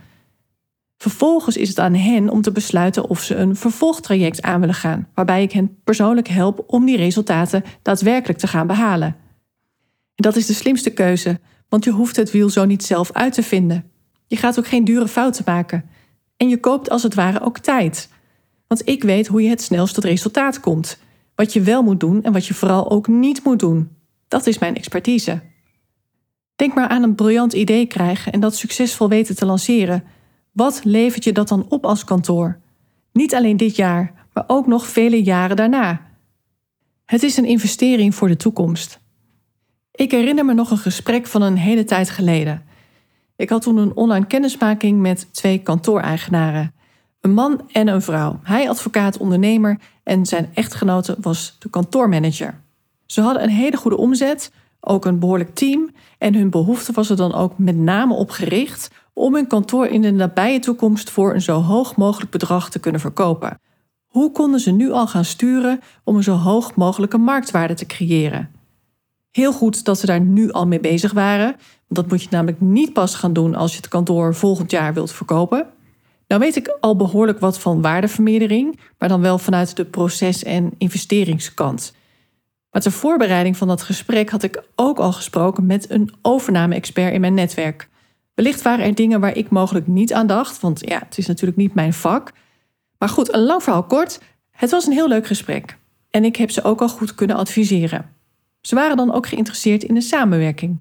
Vervolgens 0.97 1.57
is 1.57 1.69
het 1.69 1.79
aan 1.79 1.95
hen 1.95 2.29
om 2.29 2.43
te 2.43 2.53
besluiten 2.53 3.09
of 3.09 3.23
ze 3.23 3.35
een 3.35 3.57
vervolgtraject 3.57 4.43
aan 4.43 4.61
willen 4.61 4.75
gaan, 4.75 5.09
waarbij 5.15 5.43
ik 5.43 5.53
hen 5.53 5.81
persoonlijk 5.85 6.29
help 6.29 6.65
om 6.67 6.85
die 6.85 6.97
resultaten 6.97 7.65
daadwerkelijk 7.83 8.39
te 8.39 8.47
gaan 8.47 8.67
behalen. 8.67 9.17
En 10.15 10.25
dat 10.25 10.37
is 10.37 10.47
de 10.47 10.53
slimste 10.53 10.91
keuze, 10.91 11.41
want 11.69 11.85
je 11.85 11.91
hoeft 11.91 12.17
het 12.17 12.31
wiel 12.31 12.49
zo 12.49 12.65
niet 12.65 12.85
zelf 12.85 13.13
uit 13.13 13.33
te 13.33 13.43
vinden. 13.43 13.91
Je 14.27 14.37
gaat 14.37 14.59
ook 14.59 14.67
geen 14.67 14.85
dure 14.85 15.09
fouten 15.09 15.43
maken. 15.47 15.85
En 16.37 16.49
je 16.49 16.61
koopt 16.61 16.91
als 16.91 17.03
het 17.03 17.15
ware 17.15 17.41
ook 17.41 17.59
tijd. 17.59 18.09
Want 18.67 18.89
ik 18.89 19.03
weet 19.03 19.27
hoe 19.27 19.43
je 19.43 19.49
het 19.49 19.63
snelst 19.63 19.95
tot 19.95 20.05
resultaat 20.05 20.61
komt. 20.61 20.99
Wat 21.35 21.53
je 21.53 21.61
wel 21.61 21.83
moet 21.83 22.01
doen 22.01 22.23
en 22.23 22.33
wat 22.33 22.47
je 22.47 22.55
vooral 22.55 22.91
ook 22.91 23.07
niet 23.07 23.45
moet 23.45 23.59
doen. 23.59 23.91
Dat 24.29 24.47
is 24.47 24.59
mijn 24.59 24.77
expertise. 24.77 25.41
Denk 26.59 26.75
maar 26.75 26.89
aan 26.89 27.03
een 27.03 27.15
briljant 27.15 27.53
idee 27.53 27.87
krijgen 27.87 28.33
en 28.33 28.41
dat 28.41 28.57
succesvol 28.57 29.09
weten 29.09 29.37
te 29.37 29.47
lanceren. 29.47 30.05
Wat 30.53 30.81
levert 30.85 31.25
je 31.25 31.33
dat 31.33 31.49
dan 31.49 31.67
op 31.69 31.85
als 31.85 32.05
kantoor? 32.05 32.59
Niet 33.13 33.35
alleen 33.35 33.57
dit 33.57 33.77
jaar, 33.77 34.13
maar 34.33 34.45
ook 34.47 34.67
nog 34.67 34.87
vele 34.87 35.23
jaren 35.23 35.57
daarna. 35.57 36.01
Het 37.05 37.23
is 37.23 37.37
een 37.37 37.45
investering 37.45 38.15
voor 38.15 38.29
de 38.29 38.37
toekomst. 38.37 39.01
Ik 39.93 40.11
herinner 40.11 40.45
me 40.45 40.55
nog 40.55 40.71
een 40.71 40.79
gesprek 40.79 41.27
van 41.27 41.43
een 41.43 41.57
hele 41.57 41.85
tijd 41.85 42.11
geleden. 42.11 42.63
Ik 43.37 43.51
had 43.51 43.63
toen 43.63 43.77
een 43.77 43.97
online 43.97 44.27
kennismaking 44.27 45.01
met 45.01 45.29
twee 45.35 45.59
kantooreigenaren. 45.59 46.75
Een 47.21 47.35
man 47.35 47.69
en 47.73 47.89
een 47.89 48.03
vrouw. 48.03 48.41
Hij 48.43 48.69
advocaat 48.69 49.19
ondernemer 49.19 49.79
en 50.03 50.27
zijn 50.27 50.51
echtgenote 50.55 51.17
was 51.21 51.57
de 51.59 51.71
kantoormanager. 51.71 52.61
Ze 53.07 53.21
hadden 53.21 53.43
een 53.43 53.49
hele 53.49 53.77
goede 53.77 53.97
omzet, 53.97 54.53
ook 54.81 55.05
een 55.05 55.19
behoorlijk 55.19 55.55
team 55.55 55.91
en 56.19 56.35
hun 56.35 56.51
behoefte 56.51 56.93
was 56.93 57.11
er 57.11 57.17
dan 57.17 57.35
ook 57.35 57.59
met 57.59 57.77
name 57.77 58.15
op 58.15 58.31
gericht 58.31 58.91
om 59.13 59.35
hun 59.35 59.47
kantoor 59.47 59.87
in 59.87 60.03
de 60.03 60.11
nabije 60.11 60.59
toekomst 60.59 61.11
voor 61.11 61.35
een 61.35 61.43
zo 61.43 61.61
hoog 61.61 61.97
mogelijk 61.97 62.31
bedrag 62.31 62.71
te 62.71 62.79
kunnen 62.79 63.01
verkopen. 63.01 63.61
Hoe 64.07 64.33
konden 64.33 64.61
ze 64.61 64.71
nu 64.71 64.91
al 64.91 65.07
gaan 65.07 65.25
sturen 65.25 65.81
om 66.05 66.17
een 66.17 66.23
zo 66.23 66.35
hoog 66.35 66.75
mogelijke 66.75 67.19
marktwaarde 67.19 67.75
te 67.75 67.87
creëren? 67.87 68.51
Heel 69.31 69.53
goed 69.53 69.85
dat 69.85 69.99
ze 69.99 70.07
daar 70.07 70.21
nu 70.21 70.53
al 70.53 70.67
mee 70.67 70.81
bezig 70.81 71.13
waren, 71.13 71.47
want 71.47 71.61
dat 71.89 72.09
moet 72.09 72.23
je 72.23 72.29
namelijk 72.31 72.61
niet 72.61 72.93
pas 72.93 73.15
gaan 73.15 73.33
doen 73.33 73.55
als 73.55 73.71
je 73.71 73.77
het 73.77 73.89
kantoor 73.89 74.35
volgend 74.35 74.71
jaar 74.71 74.95
wilt 74.95 75.13
verkopen. 75.13 75.67
Nou 76.29 76.41
weet 76.41 76.57
ik 76.57 76.77
al 76.81 76.97
behoorlijk 76.97 77.41
wat 77.41 77.59
van 77.59 77.83
waardevermeerdering, 77.83 78.79
maar 78.99 79.09
dan 79.09 79.21
wel 79.21 79.39
vanuit 79.39 79.77
de 79.77 79.85
proces- 79.85 80.45
en 80.45 80.75
investeringskant. 80.79 81.95
Maar 82.71 82.83
ter 82.83 82.93
voorbereiding 82.93 83.57
van 83.57 83.69
dat 83.69 83.83
gesprek 83.83 84.31
had 84.31 84.43
ik 84.43 84.63
ook 84.75 84.99
al 84.99 85.13
gesproken 85.13 85.67
met 85.67 85.91
een 85.91 86.15
overname-expert 86.23 87.13
in 87.13 87.21
mijn 87.21 87.35
netwerk. 87.35 87.89
Wellicht 88.35 88.63
waren 88.63 88.85
er 88.85 88.95
dingen 88.95 89.21
waar 89.21 89.37
ik 89.37 89.51
mogelijk 89.51 89.87
niet 89.87 90.13
aan 90.13 90.27
dacht, 90.27 90.61
want 90.61 90.81
ja, 90.89 90.99
het 90.99 91.19
is 91.19 91.27
natuurlijk 91.27 91.59
niet 91.59 91.75
mijn 91.75 91.93
vak. 91.93 92.33
Maar 92.99 93.09
goed, 93.09 93.35
een 93.35 93.45
lang 93.45 93.63
verhaal 93.63 93.83
kort. 93.83 94.21
Het 94.51 94.71
was 94.71 94.87
een 94.87 94.93
heel 94.93 95.09
leuk 95.09 95.27
gesprek. 95.27 95.79
En 96.11 96.25
ik 96.25 96.37
heb 96.37 96.51
ze 96.51 96.63
ook 96.63 96.81
al 96.81 96.89
goed 96.89 97.15
kunnen 97.15 97.37
adviseren. 97.37 98.11
Ze 98.61 98.75
waren 98.75 98.97
dan 98.97 99.13
ook 99.13 99.27
geïnteresseerd 99.27 99.83
in 99.83 99.95
de 99.95 100.01
samenwerking. 100.01 100.81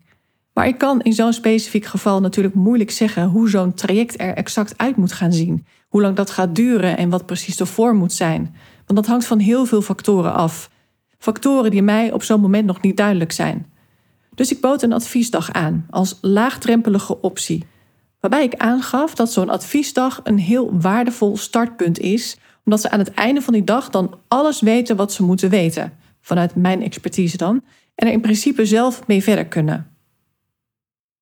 Maar 0.54 0.68
ik 0.68 0.78
kan 0.78 1.02
in 1.02 1.14
zo'n 1.14 1.34
specifiek 1.34 1.86
geval 1.86 2.22
natuurlijk 2.22 2.56
moeilijk 2.56 2.92
zeggen 2.92 3.26
hoe 3.26 3.50
zo'n 3.50 3.74
traject 3.74 4.20
er 4.20 4.34
exact 4.34 4.78
uit 4.78 4.96
moet 4.96 5.12
gaan 5.12 5.34
zien. 5.34 5.66
Hoe 5.88 6.02
lang 6.02 6.16
dat 6.16 6.30
gaat 6.30 6.56
duren 6.56 6.98
en 6.98 7.10
wat 7.10 7.26
precies 7.26 7.58
de 7.58 7.66
vorm 7.66 7.98
moet 7.98 8.14
zijn. 8.14 8.56
Want 8.86 9.00
dat 9.00 9.06
hangt 9.06 9.26
van 9.26 9.40
heel 9.40 9.66
veel 9.66 9.82
factoren 9.82 10.34
af. 10.34 10.70
Factoren 11.18 11.72
die 11.72 11.82
mij 11.82 12.12
op 12.12 12.24
zo'n 12.24 12.42
moment 12.42 12.66
nog 12.66 12.82
niet 12.82 12.98
duidelijk 12.98 13.32
zijn. 13.32 13.72
Dus 14.36 14.52
ik 14.52 14.62
bood 14.62 14.82
een 14.82 14.94
adviesdag 14.94 15.52
aan 15.52 15.86
als 15.90 16.18
laagdrempelige 16.22 17.22
optie. 17.22 17.66
Waarbij 18.20 18.44
ik 18.44 18.56
aangaf 18.56 19.16
dat 19.16 19.32
zo'n 19.32 19.50
adviesdag 19.50 20.22
een 20.24 20.40
heel 20.40 20.80
waardevol 20.80 21.38
startpunt 21.38 22.00
is, 22.00 22.38
omdat 22.66 22.82
ze 22.82 22.90
aan 22.90 23.00
het 23.00 23.12
einde 23.12 23.42
van 23.42 23.54
die 23.54 23.64
dag 23.64 23.90
dan 23.90 24.16
alles 24.28 24.62
weten 24.62 24.96
wat 24.96 25.14
ze 25.14 25.24
moeten 25.24 25.50
weten, 25.50 25.94
vanuit 26.22 26.56
mijn 26.56 26.84
expertise 26.84 27.38
dan, 27.38 27.64
en 27.96 28.08
er 28.08 28.14
in 28.14 28.22
principe 28.22 28.66
zelf 28.66 29.08
mee 29.08 29.24
verder 29.24 29.46
kunnen. 29.46 29.88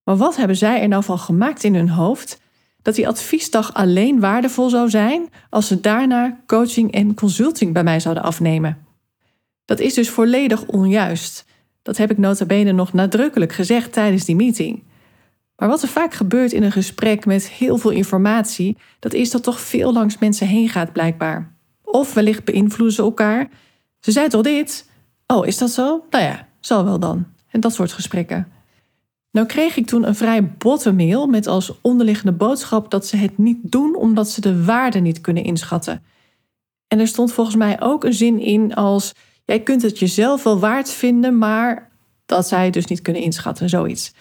Maar 0.03 0.17
wat 0.17 0.35
hebben 0.35 0.57
zij 0.57 0.81
er 0.81 0.87
nou 0.87 1.03
van 1.03 1.19
gemaakt 1.19 1.63
in 1.63 1.75
hun 1.75 1.89
hoofd 1.89 2.39
dat 2.81 2.95
die 2.95 3.07
adviesdag 3.07 3.73
alleen 3.73 4.19
waardevol 4.19 4.69
zou 4.69 4.89
zijn 4.89 5.29
als 5.49 5.67
ze 5.67 5.79
daarna 5.79 6.39
coaching 6.47 6.91
en 6.91 7.13
consulting 7.13 7.73
bij 7.73 7.83
mij 7.83 7.99
zouden 7.99 8.23
afnemen? 8.23 8.84
Dat 9.65 9.79
is 9.79 9.93
dus 9.93 10.10
volledig 10.10 10.65
onjuist. 10.65 11.45
Dat 11.81 11.98
heb 11.98 12.12
ik 12.12 12.17
nota 12.17 12.45
bene 12.45 12.72
nog 12.72 12.93
nadrukkelijk 12.93 13.53
gezegd 13.53 13.93
tijdens 13.93 14.25
die 14.25 14.36
meeting. 14.36 14.84
Maar 15.55 15.69
wat 15.69 15.81
er 15.81 15.88
vaak 15.88 16.13
gebeurt 16.13 16.51
in 16.51 16.63
een 16.63 16.72
gesprek 16.72 17.25
met 17.25 17.50
heel 17.50 17.77
veel 17.77 17.91
informatie, 17.91 18.77
dat 19.00 19.13
is 19.13 19.31
dat 19.31 19.43
toch 19.43 19.60
veel 19.60 19.93
langs 19.93 20.17
mensen 20.17 20.48
heen 20.48 20.69
gaat 20.69 20.93
blijkbaar. 20.93 21.55
Of 21.84 22.13
wellicht 22.13 22.43
beïnvloeden 22.43 22.95
ze 22.95 23.01
elkaar. 23.01 23.50
Ze 24.00 24.12
zei 24.12 24.27
toch 24.27 24.41
dit? 24.41 24.89
Oh, 25.27 25.48
is 25.48 25.57
dat 25.57 25.69
zo? 25.69 26.05
Nou 26.10 26.24
ja, 26.24 26.48
zal 26.60 26.86
wel 26.86 27.00
dan. 27.00 27.25
En 27.50 27.60
dat 27.60 27.74
soort 27.74 27.91
gesprekken. 27.91 28.48
Nou 29.31 29.48
kreeg 29.48 29.77
ik 29.77 29.86
toen 29.86 30.07
een 30.07 30.15
vrij 30.15 30.48
botte 30.48 30.93
mail 30.93 31.27
met 31.27 31.48
als 31.48 31.81
onderliggende 31.81 32.31
boodschap 32.31 32.91
dat 32.91 33.07
ze 33.07 33.17
het 33.17 33.38
niet 33.38 33.57
doen 33.62 33.95
omdat 33.95 34.29
ze 34.29 34.41
de 34.41 34.63
waarde 34.63 35.00
niet 35.00 35.22
kunnen 35.22 35.43
inschatten. 35.43 36.03
En 36.88 37.00
er 37.00 37.07
stond 37.07 37.31
volgens 37.31 37.55
mij 37.55 37.81
ook 37.81 38.03
een 38.03 38.13
zin 38.13 38.39
in 38.39 38.74
als 38.74 39.13
Jij 39.45 39.59
kunt 39.59 39.81
het 39.81 39.99
jezelf 39.99 40.43
wel 40.43 40.59
waard 40.59 40.89
vinden, 40.89 41.37
maar 41.37 41.91
dat 42.25 42.47
zij 42.47 42.65
het 42.65 42.73
dus 42.73 42.85
niet 42.85 43.01
kunnen 43.01 43.21
inschatten, 43.21 43.69
zoiets. 43.69 44.13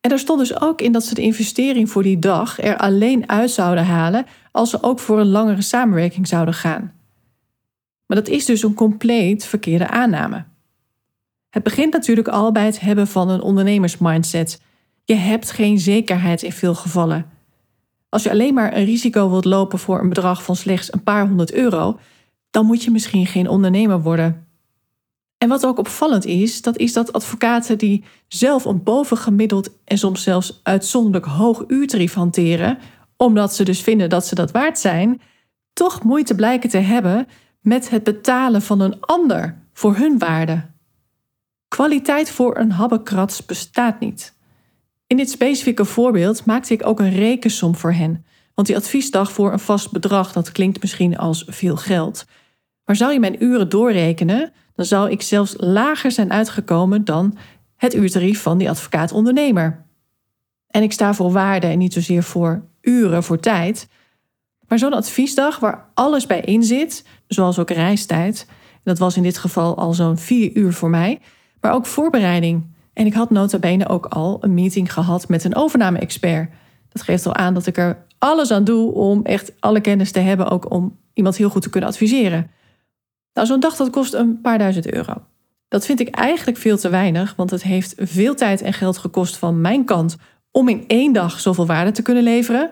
En 0.00 0.10
er 0.10 0.18
stond 0.18 0.38
dus 0.38 0.60
ook 0.60 0.80
in 0.80 0.92
dat 0.92 1.04
ze 1.04 1.14
de 1.14 1.22
investering 1.22 1.90
voor 1.90 2.02
die 2.02 2.18
dag 2.18 2.62
er 2.62 2.76
alleen 2.76 3.28
uit 3.28 3.50
zouden 3.50 3.84
halen 3.84 4.26
als 4.52 4.70
ze 4.70 4.82
ook 4.82 4.98
voor 4.98 5.20
een 5.20 5.30
langere 5.30 5.62
samenwerking 5.62 6.28
zouden 6.28 6.54
gaan. 6.54 6.92
Maar 8.06 8.16
dat 8.16 8.28
is 8.28 8.44
dus 8.44 8.62
een 8.62 8.74
compleet 8.74 9.44
verkeerde 9.44 9.88
aanname. 9.88 10.44
Het 11.50 11.62
begint 11.62 11.92
natuurlijk 11.92 12.28
al 12.28 12.52
bij 12.52 12.64
het 12.64 12.80
hebben 12.80 13.06
van 13.06 13.28
een 13.28 13.40
ondernemersmindset. 13.40 14.60
Je 15.04 15.14
hebt 15.14 15.50
geen 15.50 15.78
zekerheid 15.78 16.42
in 16.42 16.52
veel 16.52 16.74
gevallen. 16.74 17.26
Als 18.08 18.22
je 18.22 18.30
alleen 18.30 18.54
maar 18.54 18.76
een 18.76 18.84
risico 18.84 19.30
wilt 19.30 19.44
lopen 19.44 19.78
voor 19.78 20.00
een 20.00 20.08
bedrag 20.08 20.42
van 20.42 20.56
slechts 20.56 20.92
een 20.92 21.02
paar 21.02 21.26
honderd 21.26 21.52
euro, 21.52 21.98
dan 22.50 22.66
moet 22.66 22.82
je 22.82 22.90
misschien 22.90 23.26
geen 23.26 23.48
ondernemer 23.48 24.02
worden. 24.02 24.43
En 25.44 25.50
wat 25.50 25.66
ook 25.66 25.78
opvallend 25.78 26.24
is, 26.24 26.62
dat 26.62 26.76
is 26.76 26.92
dat 26.92 27.12
advocaten 27.12 27.78
die 27.78 28.04
zelf 28.28 28.64
een 28.64 28.82
bovengemiddeld 28.82 29.70
en 29.84 29.98
soms 29.98 30.22
zelfs 30.22 30.60
uitzonderlijk 30.62 31.24
hoog 31.24 31.64
uurtarief 31.66 32.14
hanteren, 32.14 32.78
omdat 33.16 33.54
ze 33.54 33.64
dus 33.64 33.80
vinden 33.80 34.08
dat 34.08 34.26
ze 34.26 34.34
dat 34.34 34.50
waard 34.50 34.78
zijn, 34.78 35.20
toch 35.72 36.02
moeite 36.02 36.34
blijken 36.34 36.70
te 36.70 36.78
hebben 36.78 37.26
met 37.60 37.90
het 37.90 38.02
betalen 38.02 38.62
van 38.62 38.80
een 38.80 39.00
ander 39.00 39.58
voor 39.72 39.96
hun 39.96 40.18
waarde. 40.18 40.70
Kwaliteit 41.68 42.30
voor 42.30 42.56
een 42.58 42.72
habbekrats 42.72 43.44
bestaat 43.44 44.00
niet. 44.00 44.34
In 45.06 45.16
dit 45.16 45.30
specifieke 45.30 45.84
voorbeeld 45.84 46.44
maakte 46.44 46.72
ik 46.72 46.86
ook 46.86 47.00
een 47.00 47.14
rekensom 47.14 47.74
voor 47.74 47.92
hen, 47.92 48.24
want 48.54 48.66
die 48.66 48.76
adviesdag 48.76 49.32
voor 49.32 49.52
een 49.52 49.58
vast 49.58 49.92
bedrag, 49.92 50.32
dat 50.32 50.52
klinkt 50.52 50.80
misschien 50.80 51.18
als 51.18 51.44
veel 51.46 51.76
geld. 51.76 52.24
Maar 52.84 52.96
zou 52.96 53.12
je 53.12 53.20
mijn 53.20 53.44
uren 53.44 53.68
doorrekenen, 53.68 54.52
dan 54.74 54.84
zou 54.84 55.10
ik 55.10 55.22
zelfs 55.22 55.54
lager 55.56 56.10
zijn 56.10 56.32
uitgekomen 56.32 57.04
dan 57.04 57.36
het 57.76 57.94
uurtarief 57.94 58.42
van 58.42 58.58
die 58.58 58.70
advocaat-ondernemer. 58.70 59.84
En 60.66 60.82
ik 60.82 60.92
sta 60.92 61.14
voor 61.14 61.32
waarde 61.32 61.66
en 61.66 61.78
niet 61.78 61.92
zozeer 61.92 62.22
voor 62.22 62.64
uren, 62.80 63.22
voor 63.22 63.40
tijd. 63.40 63.88
Maar 64.68 64.78
zo'n 64.78 64.92
adviesdag 64.92 65.58
waar 65.58 65.90
alles 65.94 66.26
bij 66.26 66.40
in 66.40 66.62
zit, 66.62 67.04
zoals 67.26 67.58
ook 67.58 67.70
reistijd, 67.70 68.46
dat 68.82 68.98
was 68.98 69.16
in 69.16 69.22
dit 69.22 69.38
geval 69.38 69.76
al 69.76 69.92
zo'n 69.92 70.18
vier 70.18 70.56
uur 70.56 70.72
voor 70.72 70.90
mij, 70.90 71.20
maar 71.60 71.72
ook 71.72 71.86
voorbereiding. 71.86 72.72
En 72.92 73.06
ik 73.06 73.14
had 73.14 73.30
nota 73.30 73.58
bene 73.58 73.88
ook 73.88 74.06
al 74.06 74.38
een 74.40 74.54
meeting 74.54 74.92
gehad 74.92 75.28
met 75.28 75.44
een 75.44 75.54
overname-expert. 75.54 76.50
Dat 76.88 77.02
geeft 77.02 77.26
al 77.26 77.34
aan 77.34 77.54
dat 77.54 77.66
ik 77.66 77.76
er 77.76 78.06
alles 78.18 78.50
aan 78.50 78.64
doe 78.64 78.92
om 78.92 79.24
echt 79.24 79.52
alle 79.60 79.80
kennis 79.80 80.10
te 80.10 80.20
hebben, 80.20 80.50
ook 80.50 80.70
om 80.70 80.98
iemand 81.12 81.36
heel 81.36 81.50
goed 81.50 81.62
te 81.62 81.70
kunnen 81.70 81.88
adviseren. 81.88 82.50
Nou, 83.34 83.46
zo'n 83.46 83.60
dag 83.60 83.76
dat 83.76 83.90
kost 83.90 84.14
een 84.14 84.40
paar 84.40 84.58
duizend 84.58 84.92
euro. 84.92 85.14
Dat 85.68 85.86
vind 85.86 86.00
ik 86.00 86.08
eigenlijk 86.08 86.58
veel 86.58 86.76
te 86.76 86.88
weinig, 86.88 87.34
want 87.36 87.50
het 87.50 87.62
heeft 87.62 87.94
veel 87.96 88.34
tijd 88.34 88.62
en 88.62 88.72
geld 88.72 88.98
gekost 88.98 89.36
van 89.36 89.60
mijn 89.60 89.84
kant 89.84 90.16
om 90.50 90.68
in 90.68 90.84
één 90.86 91.12
dag 91.12 91.40
zoveel 91.40 91.66
waarde 91.66 91.90
te 91.90 92.02
kunnen 92.02 92.22
leveren. 92.22 92.70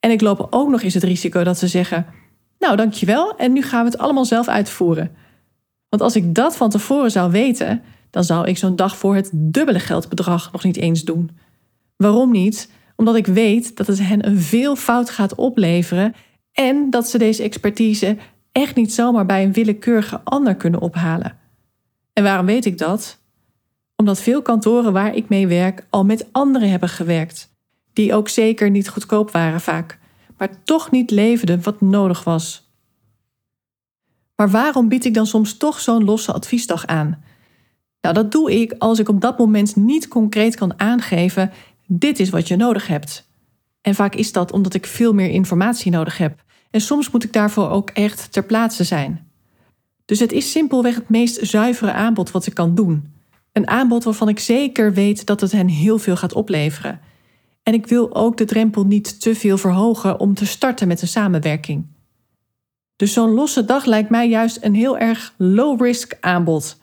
En 0.00 0.10
ik 0.10 0.20
loop 0.20 0.46
ook 0.50 0.68
nog 0.68 0.82
eens 0.82 0.94
het 0.94 1.02
risico 1.02 1.44
dat 1.44 1.58
ze 1.58 1.68
zeggen: 1.68 2.06
Nou, 2.58 2.76
dankjewel, 2.76 3.36
en 3.36 3.52
nu 3.52 3.62
gaan 3.62 3.84
we 3.84 3.90
het 3.90 4.00
allemaal 4.00 4.24
zelf 4.24 4.48
uitvoeren. 4.48 5.10
Want 5.88 6.02
als 6.02 6.16
ik 6.16 6.34
dat 6.34 6.56
van 6.56 6.70
tevoren 6.70 7.10
zou 7.10 7.30
weten, 7.30 7.82
dan 8.10 8.24
zou 8.24 8.46
ik 8.46 8.58
zo'n 8.58 8.76
dag 8.76 8.96
voor 8.96 9.14
het 9.14 9.30
dubbele 9.32 9.80
geldbedrag 9.80 10.52
nog 10.52 10.64
niet 10.64 10.76
eens 10.76 11.04
doen. 11.04 11.30
Waarom 11.96 12.30
niet? 12.30 12.70
Omdat 12.96 13.14
ik 13.14 13.26
weet 13.26 13.76
dat 13.76 13.86
het 13.86 13.98
hen 13.98 14.26
een 14.26 14.38
veel 14.38 14.76
fout 14.76 15.10
gaat 15.10 15.34
opleveren 15.34 16.14
en 16.52 16.90
dat 16.90 17.08
ze 17.08 17.18
deze 17.18 17.42
expertise 17.42 18.16
echt 18.52 18.74
niet 18.74 18.94
zomaar 18.94 19.26
bij 19.26 19.44
een 19.44 19.52
willekeurige 19.52 20.20
ander 20.24 20.54
kunnen 20.54 20.80
ophalen. 20.80 21.38
En 22.12 22.22
waarom 22.22 22.46
weet 22.46 22.64
ik 22.64 22.78
dat? 22.78 23.18
Omdat 23.96 24.20
veel 24.20 24.42
kantoren 24.42 24.92
waar 24.92 25.14
ik 25.14 25.28
mee 25.28 25.46
werk 25.46 25.86
al 25.90 26.04
met 26.04 26.26
anderen 26.32 26.70
hebben 26.70 26.88
gewerkt, 26.88 27.54
die 27.92 28.14
ook 28.14 28.28
zeker 28.28 28.70
niet 28.70 28.88
goedkoop 28.88 29.30
waren 29.30 29.60
vaak, 29.60 29.98
maar 30.38 30.62
toch 30.64 30.90
niet 30.90 31.10
leverden 31.10 31.62
wat 31.62 31.80
nodig 31.80 32.24
was. 32.24 32.70
Maar 34.36 34.50
waarom 34.50 34.88
bied 34.88 35.04
ik 35.04 35.14
dan 35.14 35.26
soms 35.26 35.56
toch 35.56 35.80
zo'n 35.80 36.04
losse 36.04 36.32
adviesdag 36.32 36.86
aan? 36.86 37.24
Nou, 38.00 38.14
dat 38.14 38.32
doe 38.32 38.60
ik 38.60 38.74
als 38.78 38.98
ik 38.98 39.08
op 39.08 39.20
dat 39.20 39.38
moment 39.38 39.76
niet 39.76 40.08
concreet 40.08 40.54
kan 40.54 40.78
aangeven: 40.80 41.50
dit 41.86 42.18
is 42.18 42.30
wat 42.30 42.48
je 42.48 42.56
nodig 42.56 42.86
hebt. 42.86 43.30
En 43.80 43.94
vaak 43.94 44.14
is 44.14 44.32
dat 44.32 44.52
omdat 44.52 44.74
ik 44.74 44.86
veel 44.86 45.12
meer 45.12 45.30
informatie 45.30 45.90
nodig 45.90 46.18
heb 46.18 46.42
en 46.72 46.80
soms 46.80 47.10
moet 47.10 47.24
ik 47.24 47.32
daarvoor 47.32 47.70
ook 47.70 47.90
echt 47.90 48.32
ter 48.32 48.44
plaatse 48.44 48.84
zijn. 48.84 49.30
Dus 50.04 50.18
het 50.18 50.32
is 50.32 50.50
simpelweg 50.50 50.94
het 50.94 51.08
meest 51.08 51.38
zuivere 51.46 51.92
aanbod 51.92 52.30
wat 52.30 52.46
ik 52.46 52.54
kan 52.54 52.74
doen. 52.74 53.12
Een 53.52 53.68
aanbod 53.68 54.04
waarvan 54.04 54.28
ik 54.28 54.38
zeker 54.38 54.92
weet 54.92 55.26
dat 55.26 55.40
het 55.40 55.52
hen 55.52 55.68
heel 55.68 55.98
veel 55.98 56.16
gaat 56.16 56.32
opleveren. 56.32 57.00
En 57.62 57.74
ik 57.74 57.86
wil 57.86 58.14
ook 58.14 58.36
de 58.36 58.44
drempel 58.44 58.84
niet 58.84 59.20
te 59.20 59.34
veel 59.34 59.58
verhogen 59.58 60.20
om 60.20 60.34
te 60.34 60.46
starten 60.46 60.88
met 60.88 61.02
een 61.02 61.08
samenwerking. 61.08 61.86
Dus 62.96 63.12
zo'n 63.12 63.30
losse 63.30 63.64
dag 63.64 63.84
lijkt 63.84 64.10
mij 64.10 64.28
juist 64.28 64.58
een 64.60 64.74
heel 64.74 64.98
erg 64.98 65.34
low-risk 65.36 66.16
aanbod. 66.20 66.78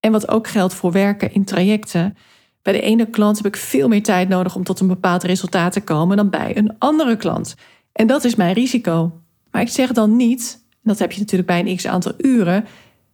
En 0.00 0.12
wat 0.12 0.28
ook 0.28 0.48
geldt 0.48 0.74
voor 0.74 0.92
werken 0.92 1.32
in 1.32 1.44
trajecten. 1.44 2.16
Bij 2.62 2.72
de 2.72 2.80
ene 2.80 3.10
klant 3.10 3.36
heb 3.36 3.46
ik 3.46 3.56
veel 3.56 3.88
meer 3.88 4.02
tijd 4.02 4.28
nodig 4.28 4.56
om 4.56 4.64
tot 4.64 4.80
een 4.80 4.86
bepaald 4.86 5.22
resultaat 5.22 5.72
te 5.72 5.80
komen 5.80 6.16
dan 6.16 6.30
bij 6.30 6.56
een 6.56 6.78
andere 6.78 7.16
klant. 7.16 7.54
En 7.96 8.06
dat 8.06 8.24
is 8.24 8.34
mijn 8.34 8.54
risico. 8.54 9.20
Maar 9.50 9.62
ik 9.62 9.68
zeg 9.68 9.92
dan 9.92 10.16
niet, 10.16 10.64
dat 10.82 10.98
heb 10.98 11.12
je 11.12 11.20
natuurlijk 11.20 11.48
bij 11.48 11.60
een 11.60 11.76
x 11.76 11.86
aantal 11.86 12.12
uren, 12.18 12.64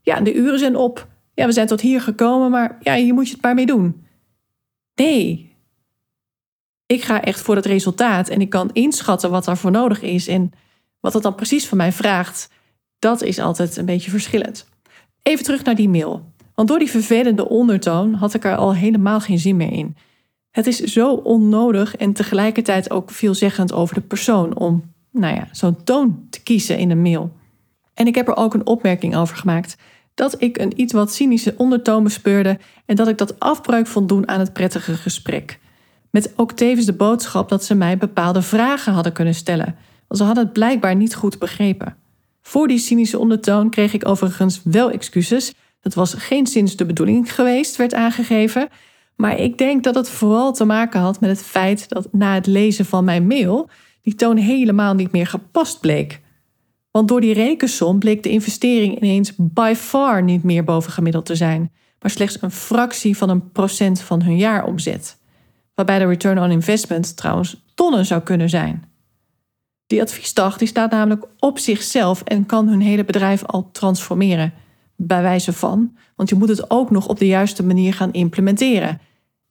ja, 0.01 0.21
de 0.21 0.35
uren 0.35 0.59
zijn 0.59 0.77
op. 0.77 1.09
Ja, 1.35 1.47
we 1.47 1.53
zijn 1.53 1.67
tot 1.67 1.81
hier 1.81 2.01
gekomen, 2.01 2.51
maar 2.51 2.79
ja, 2.81 2.95
hier 2.95 3.15
moet 3.15 3.27
je 3.27 3.33
het 3.33 3.43
maar 3.43 3.55
mee 3.55 3.67
doen. 3.67 4.07
Nee. 4.95 5.57
Ik 6.87 7.03
ga 7.03 7.23
echt 7.23 7.41
voor 7.41 7.57
het 7.57 7.67
resultaat 7.67 8.29
en 8.29 8.41
ik 8.41 8.51
kan 8.51 8.71
inschatten 8.73 9.31
wat 9.31 9.45
daarvoor 9.45 9.71
nodig 9.71 10.03
is 10.03 10.29
en 10.29 10.53
wat 11.01 11.13
het 11.13 11.23
dan 11.23 11.35
precies 11.35 11.67
van 11.67 11.77
mij 11.77 11.93
vraagt. 11.93 12.49
Dat 12.99 13.23
is 13.23 13.39
altijd 13.39 13.77
een 13.77 13.85
beetje 13.85 14.11
verschillend. 14.11 14.69
Even 15.23 15.45
terug 15.45 15.65
naar 15.65 15.75
die 15.75 15.89
mail. 15.89 16.33
Want 16.55 16.69
door 16.69 16.79
die 16.79 16.91
vervelende 16.91 17.49
ondertoon 17.49 18.15
had 18.15 18.35
ik 18.35 18.45
er 18.45 18.57
al 18.57 18.75
helemaal 18.75 19.21
geen 19.21 19.39
zin 19.39 19.57
meer 19.57 19.73
in. 19.73 19.97
Het 20.53 20.67
is 20.67 20.79
zo 20.79 21.13
onnodig 21.13 21.97
en 21.97 22.13
tegelijkertijd 22.13 22.91
ook 22.91 23.11
veelzeggend 23.11 23.73
over 23.73 23.95
de 23.95 24.01
persoon 24.01 24.57
om, 24.57 24.93
nou 25.11 25.35
ja, 25.35 25.49
zo'n 25.53 25.85
toon 25.85 26.27
te 26.31 26.43
kiezen 26.43 26.79
in 26.79 26.91
een 26.91 27.03
mail. 27.03 27.33
En 27.95 28.07
ik 28.07 28.15
heb 28.15 28.29
er 28.29 28.37
ook 28.37 28.55
een 28.55 28.67
opmerking 28.67 29.17
over 29.17 29.37
gemaakt 29.37 29.77
dat 30.15 30.43
ik 30.43 30.59
een 30.59 30.81
iets 30.81 30.93
wat 30.93 31.13
cynische 31.13 31.55
ondertoon 31.57 32.03
bespeurde 32.03 32.59
en 32.87 32.97
dat 32.97 33.09
ik 33.09 33.19
dat 33.19 33.41
afbreuk 33.41 33.87
vond 33.87 34.09
doen 34.09 34.29
aan 34.29 34.41
het 34.41 34.53
prettige 34.53 34.95
gesprek. 34.95 35.59
Met 36.11 36.33
ook 36.37 36.53
tevens 36.53 36.87
de 36.87 36.93
boodschap 36.93 37.49
dat 37.49 37.65
ze 37.65 37.75
mij 37.75 37.99
bepaalde 37.99 38.43
vragen 38.43 38.93
hadden 38.93 39.13
kunnen 39.13 39.35
stellen, 39.35 39.77
want 40.09 40.21
ze 40.21 40.25
hadden 40.25 40.45
het 40.45 40.53
blijkbaar 40.53 40.97
niet 40.97 41.15
goed 41.15 41.39
begrepen. 41.39 41.97
Voor 42.43 42.69
die 42.69 42.79
cynische 42.79 43.19
ondertoon 43.19 43.71
kreeg 43.71 43.95
ik 43.95 44.09
overigens 44.09 44.61
wel 44.65 44.91
excuses. 44.91 45.55
Dat 45.81 45.95
was 45.95 46.15
geen 46.15 46.47
sinds 46.47 46.77
de 46.77 46.87
bedoeling 46.87 47.35
geweest, 47.35 47.77
werd 47.77 47.95
aangegeven. 47.95 48.69
Maar 49.17 49.39
ik 49.39 49.59
denk 49.59 49.85
dat 49.85 49.95
het 49.95 50.09
vooral 50.09 50.53
te 50.53 50.65
maken 50.65 51.01
had 51.01 51.21
met 51.21 51.31
het 51.31 51.43
feit 51.43 51.89
dat 51.89 52.09
na 52.13 52.35
het 52.35 52.47
lezen 52.47 52.85
van 52.85 53.05
mijn 53.05 53.27
mail 53.27 53.69
die 54.03 54.15
toon 54.15 54.37
helemaal 54.37 54.95
niet 54.95 55.13
meer 55.13 55.27
gepast 55.27 55.81
bleek. 55.81 56.21
Want 56.91 57.09
door 57.09 57.21
die 57.21 57.35
rekensom 57.35 57.99
bleek 57.99 58.23
de 58.23 58.29
investering 58.29 58.97
ineens 58.97 59.33
by 59.37 59.73
far 59.77 60.23
niet 60.23 60.43
meer 60.43 60.65
bovengemiddeld 60.65 61.27
te 61.27 61.37
zijn, 61.37 61.73
maar 62.01 62.11
slechts 62.11 62.43
een 62.43 62.51
fractie 62.51 63.17
van 63.17 63.29
een 63.29 63.51
procent 63.53 64.01
van 64.01 64.23
hun 64.23 64.37
jaaromzet. 64.37 65.19
Waarbij 65.75 65.99
de 65.99 66.07
return 66.07 66.39
on 66.39 66.51
investment 66.51 67.17
trouwens 67.17 67.65
tonnen 67.75 68.07
zou 68.07 68.23
kunnen 68.23 68.49
zijn. 68.49 68.85
Die 69.87 70.01
adviesdag 70.01 70.59
die 70.59 70.69
staat 70.69 70.91
namelijk 70.91 71.25
op 71.39 71.59
zichzelf 71.59 72.23
en 72.23 72.47
kan 72.47 72.69
hun 72.69 72.81
hele 72.81 73.05
bedrijf 73.05 73.45
al 73.45 73.69
transformeren. 73.73 74.53
Bij 75.05 75.23
wijze 75.23 75.53
van, 75.53 75.97
want 76.17 76.29
je 76.29 76.35
moet 76.35 76.49
het 76.49 76.71
ook 76.71 76.91
nog 76.91 77.09
op 77.09 77.19
de 77.19 77.27
juiste 77.27 77.65
manier 77.65 77.95
gaan 77.95 78.13
implementeren. 78.13 79.01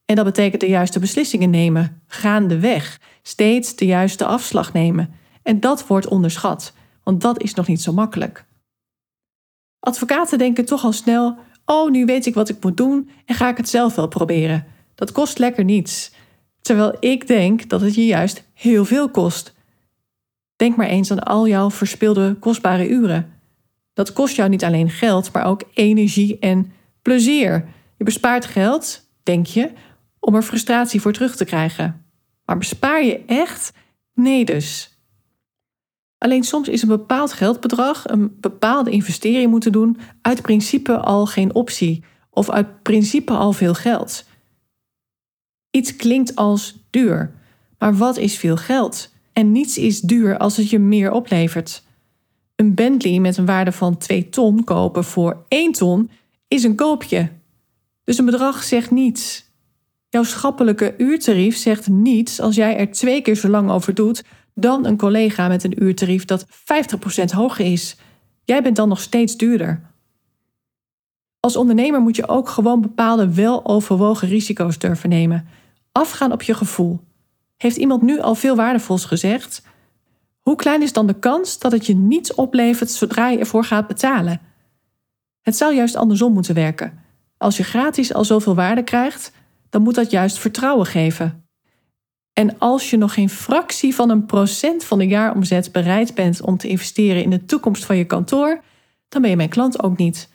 En 0.06 0.16
dat 0.16 0.26
betekent 0.26 0.62
de 0.62 0.68
juiste 0.68 1.00
beslissingen 1.00 1.50
nemen, 1.50 2.02
gaandeweg, 2.08 3.00
steeds 3.22 3.76
de 3.76 3.86
juiste 3.86 4.26
afslag 4.26 4.74
nemen. 4.74 5.14
En 5.44 5.60
dat 5.60 5.88
wordt 5.88 6.08
onderschat 6.08 6.74
want 7.04 7.22
dat 7.22 7.42
is 7.42 7.54
nog 7.54 7.68
niet 7.68 7.82
zo 7.82 7.94
makkelijk. 7.94 8.46
Advocaten 9.80 10.38
denken 10.38 10.66
toch 10.66 10.84
al 10.84 10.92
snel: 10.92 11.38
oh, 11.66 11.92
nu 11.92 12.06
weet 12.06 12.26
ik 12.26 12.34
wat 12.34 12.50
ik 12.50 12.64
moet 12.64 12.78
doen 12.78 13.10
en 13.26 13.36
ga 13.36 13.50
ik 13.50 13.58
het 13.58 13.70
zelf 13.70 13.96
wel 13.96 14.08
proberen. 14.08 14.66
Dat 14.96 15.12
kost 15.12 15.40
lekker 15.40 15.64
niets. 15.64 16.12
Terwijl 16.62 16.96
ik 17.00 17.28
denk 17.28 17.70
dat 17.70 17.82
het 17.82 17.96
je 17.96 18.06
juist 18.06 18.44
heel 18.54 18.86
veel 18.86 19.10
kost. 19.10 19.54
Denk 20.56 20.76
maar 20.76 20.88
eens 20.88 21.12
aan 21.12 21.24
al 21.24 21.48
jouw 21.48 21.72
verspilde 21.72 22.36
kostbare 22.40 22.90
uren. 22.90 23.41
Dat 23.94 24.14
kost 24.14 24.36
jou 24.36 24.50
niet 24.50 24.64
alleen 24.64 24.90
geld, 24.90 25.32
maar 25.32 25.46
ook 25.46 25.64
energie 25.74 26.40
en 26.40 26.72
plezier. 27.02 27.66
Je 27.98 28.04
bespaart 28.04 28.46
geld, 28.46 29.10
denk 29.24 29.46
je, 29.46 29.72
om 30.20 30.36
er 30.36 30.44
frustratie 30.44 31.02
voor 31.02 31.14
terug 31.14 31.36
te 31.36 31.46
krijgen. 31.46 32.06
Maar 32.46 32.58
bespaar 32.58 33.04
je 33.04 33.26
echt? 33.26 33.74
Nee 34.14 34.46
dus. 34.46 34.92
Alleen 36.18 36.44
soms 36.44 36.68
is 36.68 36.82
een 36.82 36.88
bepaald 36.88 37.34
geldbedrag, 37.34 38.10
een 38.10 38.38
bepaalde 38.40 38.92
investering 38.92 39.50
moeten 39.50 39.72
doen, 39.72 40.00
uit 40.22 40.42
principe 40.42 40.98
al 40.98 41.26
geen 41.26 41.56
optie 41.56 42.04
of 42.30 42.50
uit 42.50 42.82
principe 42.82 43.34
al 43.34 43.54
veel 43.54 43.74
geld. 43.74 44.26
Iets 45.72 45.96
klinkt 45.96 46.36
als 46.36 46.78
duur, 46.90 47.34
maar 47.78 47.96
wat 47.96 48.18
is 48.18 48.38
veel 48.38 48.58
geld? 48.58 49.14
En 49.34 49.52
niets 49.52 49.78
is 49.78 50.02
duur 50.02 50.38
als 50.38 50.58
het 50.58 50.70
je 50.70 50.80
meer 50.80 51.12
oplevert. 51.12 51.84
Een 52.62 52.76
Bentley 52.76 53.20
met 53.20 53.38
een 53.38 53.46
waarde 53.46 53.72
van 53.72 53.98
2 53.98 54.30
ton 54.30 54.64
kopen 54.64 55.04
voor 55.04 55.46
1 55.48 55.72
ton 55.72 56.10
is 56.48 56.64
een 56.64 56.76
koopje. 56.76 57.30
Dus 58.04 58.18
een 58.18 58.26
bedrag 58.26 58.64
zegt 58.64 58.92
niets. 58.92 59.46
Jouw 60.10 60.24
schappelijke 60.24 60.94
uurtarief 60.98 61.58
zegt 61.58 61.88
niets 61.88 62.40
als 62.40 62.56
jij 62.56 62.78
er 62.78 62.92
twee 62.92 63.22
keer 63.22 63.36
zo 63.36 63.50
lang 63.50 63.72
over 63.72 63.94
doet 63.94 64.24
dan 64.54 64.86
een 64.86 64.98
collega 64.98 65.48
met 65.48 65.64
een 65.64 65.84
uurtarief 65.84 66.26
dat 66.26 66.46
50% 66.46 67.24
hoger 67.34 67.66
is. 67.66 67.98
Jij 68.44 68.64
bent 68.64 68.76
dan 68.76 68.90
nog 68.90 69.02
steeds 69.02 69.38
duurder. 69.38 69.82
Als 71.40 71.56
ondernemer 71.56 72.02
moet 72.02 72.16
je 72.16 72.28
ook 72.28 72.50
gewoon 72.50 72.82
bepaalde 72.82 73.34
weloverwogen 73.34 74.28
risico's 74.28 74.78
durven 74.78 75.10
nemen. 75.10 75.48
Afgaan 75.92 76.32
op 76.32 76.42
je 76.42 76.54
gevoel. 76.54 77.00
Heeft 77.58 77.78
iemand 77.78 78.02
nu 78.02 78.20
al 78.20 78.36
veel 78.36 78.56
waardevols 78.56 79.06
gezegd? 79.06 79.62
Hoe 80.42 80.56
klein 80.56 80.82
is 80.82 80.94
dan 80.94 81.08
de 81.08 81.20
kans 81.20 81.60
dat 81.60 81.72
het 81.72 81.86
je 81.86 81.96
niets 81.96 82.34
oplevert 82.34 82.92
zodra 82.92 83.30
je 83.30 83.38
ervoor 83.38 83.64
gaat 83.64 83.88
betalen? 83.88 84.42
Het 85.42 85.56
zou 85.58 85.76
juist 85.76 85.96
andersom 85.96 86.34
moeten 86.34 86.56
werken. 86.56 87.00
Als 87.38 87.58
je 87.58 87.64
gratis 87.64 88.14
al 88.14 88.26
zoveel 88.26 88.56
waarde 88.56 88.84
krijgt, 88.84 89.32
dan 89.70 89.82
moet 89.82 89.96
dat 89.96 90.12
juist 90.12 90.38
vertrouwen 90.38 90.86
geven. 90.86 91.46
En 92.34 92.58
als 92.58 92.90
je 92.90 92.98
nog 92.98 93.14
geen 93.14 93.30
fractie 93.30 93.96
van 93.96 94.10
een 94.10 94.26
procent 94.26 94.84
van 94.84 94.98
de 94.98 95.08
jaaromzet 95.08 95.72
bereid 95.72 96.16
bent 96.16 96.42
om 96.42 96.58
te 96.58 96.68
investeren 96.68 97.24
in 97.24 97.30
de 97.30 97.46
toekomst 97.46 97.86
van 97.86 97.98
je 97.98 98.06
kantoor, 98.06 98.62
dan 99.10 99.22
ben 99.22 99.30
je 99.30 99.36
mijn 99.36 99.50
klant 99.50 99.84
ook 99.84 99.98
niet. 99.98 100.30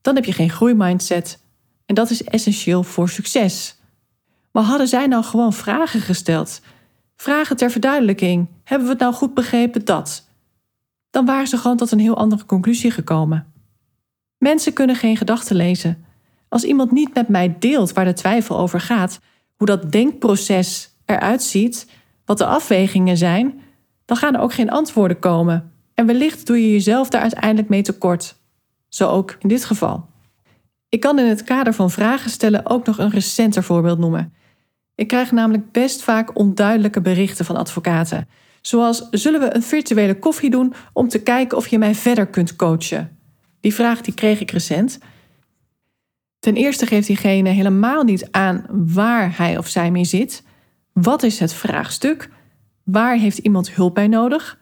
Dan 0.00 0.14
heb 0.14 0.24
je 0.24 0.32
geen 0.32 0.50
groeimindset. 0.50 1.38
En 1.86 1.94
dat 1.94 2.10
is 2.10 2.24
essentieel 2.24 2.82
voor 2.82 3.08
succes. 3.08 3.76
Maar 4.52 4.64
hadden 4.64 4.88
zij 4.88 5.06
nou 5.06 5.24
gewoon 5.24 5.52
vragen 5.52 6.00
gesteld? 6.00 6.60
Vragen 7.16 7.56
ter 7.56 7.70
verduidelijking. 7.70 8.48
Hebben 8.66 8.86
we 8.86 8.92
het 8.92 9.02
nou 9.02 9.14
goed 9.14 9.34
begrepen 9.34 9.84
dat? 9.84 10.28
Dan 11.10 11.24
waren 11.24 11.46
ze 11.46 11.56
gewoon 11.56 11.76
tot 11.76 11.90
een 11.90 11.98
heel 11.98 12.16
andere 12.16 12.44
conclusie 12.46 12.90
gekomen. 12.90 13.52
Mensen 14.38 14.72
kunnen 14.72 14.96
geen 14.96 15.16
gedachten 15.16 15.56
lezen. 15.56 16.04
Als 16.48 16.64
iemand 16.64 16.90
niet 16.90 17.14
met 17.14 17.28
mij 17.28 17.56
deelt 17.58 17.92
waar 17.92 18.04
de 18.04 18.12
twijfel 18.12 18.58
over 18.58 18.80
gaat, 18.80 19.20
hoe 19.56 19.66
dat 19.66 19.92
denkproces 19.92 20.90
eruit 21.04 21.42
ziet, 21.42 21.90
wat 22.24 22.38
de 22.38 22.46
afwegingen 22.46 23.16
zijn, 23.16 23.60
dan 24.04 24.16
gaan 24.16 24.34
er 24.34 24.40
ook 24.40 24.52
geen 24.52 24.70
antwoorden 24.70 25.18
komen. 25.18 25.72
En 25.94 26.06
wellicht 26.06 26.46
doe 26.46 26.62
je 26.62 26.72
jezelf 26.72 27.08
daar 27.08 27.22
uiteindelijk 27.22 27.68
mee 27.68 27.82
tekort. 27.82 28.36
Zo 28.88 29.08
ook 29.08 29.36
in 29.38 29.48
dit 29.48 29.64
geval. 29.64 30.06
Ik 30.88 31.00
kan 31.00 31.18
in 31.18 31.26
het 31.26 31.44
kader 31.44 31.74
van 31.74 31.90
vragen 31.90 32.30
stellen 32.30 32.66
ook 32.66 32.86
nog 32.86 32.98
een 32.98 33.10
recenter 33.10 33.62
voorbeeld 33.62 33.98
noemen. 33.98 34.34
Ik 34.94 35.08
krijg 35.08 35.32
namelijk 35.32 35.72
best 35.72 36.02
vaak 36.02 36.38
onduidelijke 36.38 37.00
berichten 37.00 37.44
van 37.44 37.56
advocaten. 37.56 38.28
Zoals: 38.66 39.08
zullen 39.10 39.40
we 39.40 39.54
een 39.54 39.62
virtuele 39.62 40.18
koffie 40.18 40.50
doen 40.50 40.74
om 40.92 41.08
te 41.08 41.18
kijken 41.18 41.56
of 41.56 41.66
je 41.66 41.78
mij 41.78 41.94
verder 41.94 42.26
kunt 42.26 42.56
coachen? 42.56 43.18
Die 43.60 43.74
vraag 43.74 44.00
die 44.00 44.14
kreeg 44.14 44.40
ik 44.40 44.50
recent. 44.50 44.98
Ten 46.38 46.54
eerste 46.54 46.86
geeft 46.86 47.06
diegene 47.06 47.48
helemaal 47.48 48.02
niet 48.02 48.30
aan 48.30 48.66
waar 48.70 49.38
hij 49.38 49.58
of 49.58 49.68
zij 49.68 49.90
mee 49.90 50.04
zit. 50.04 50.42
Wat 50.92 51.22
is 51.22 51.38
het 51.40 51.52
vraagstuk? 51.52 52.30
Waar 52.84 53.16
heeft 53.16 53.38
iemand 53.38 53.70
hulp 53.70 53.94
bij 53.94 54.08
nodig? 54.08 54.58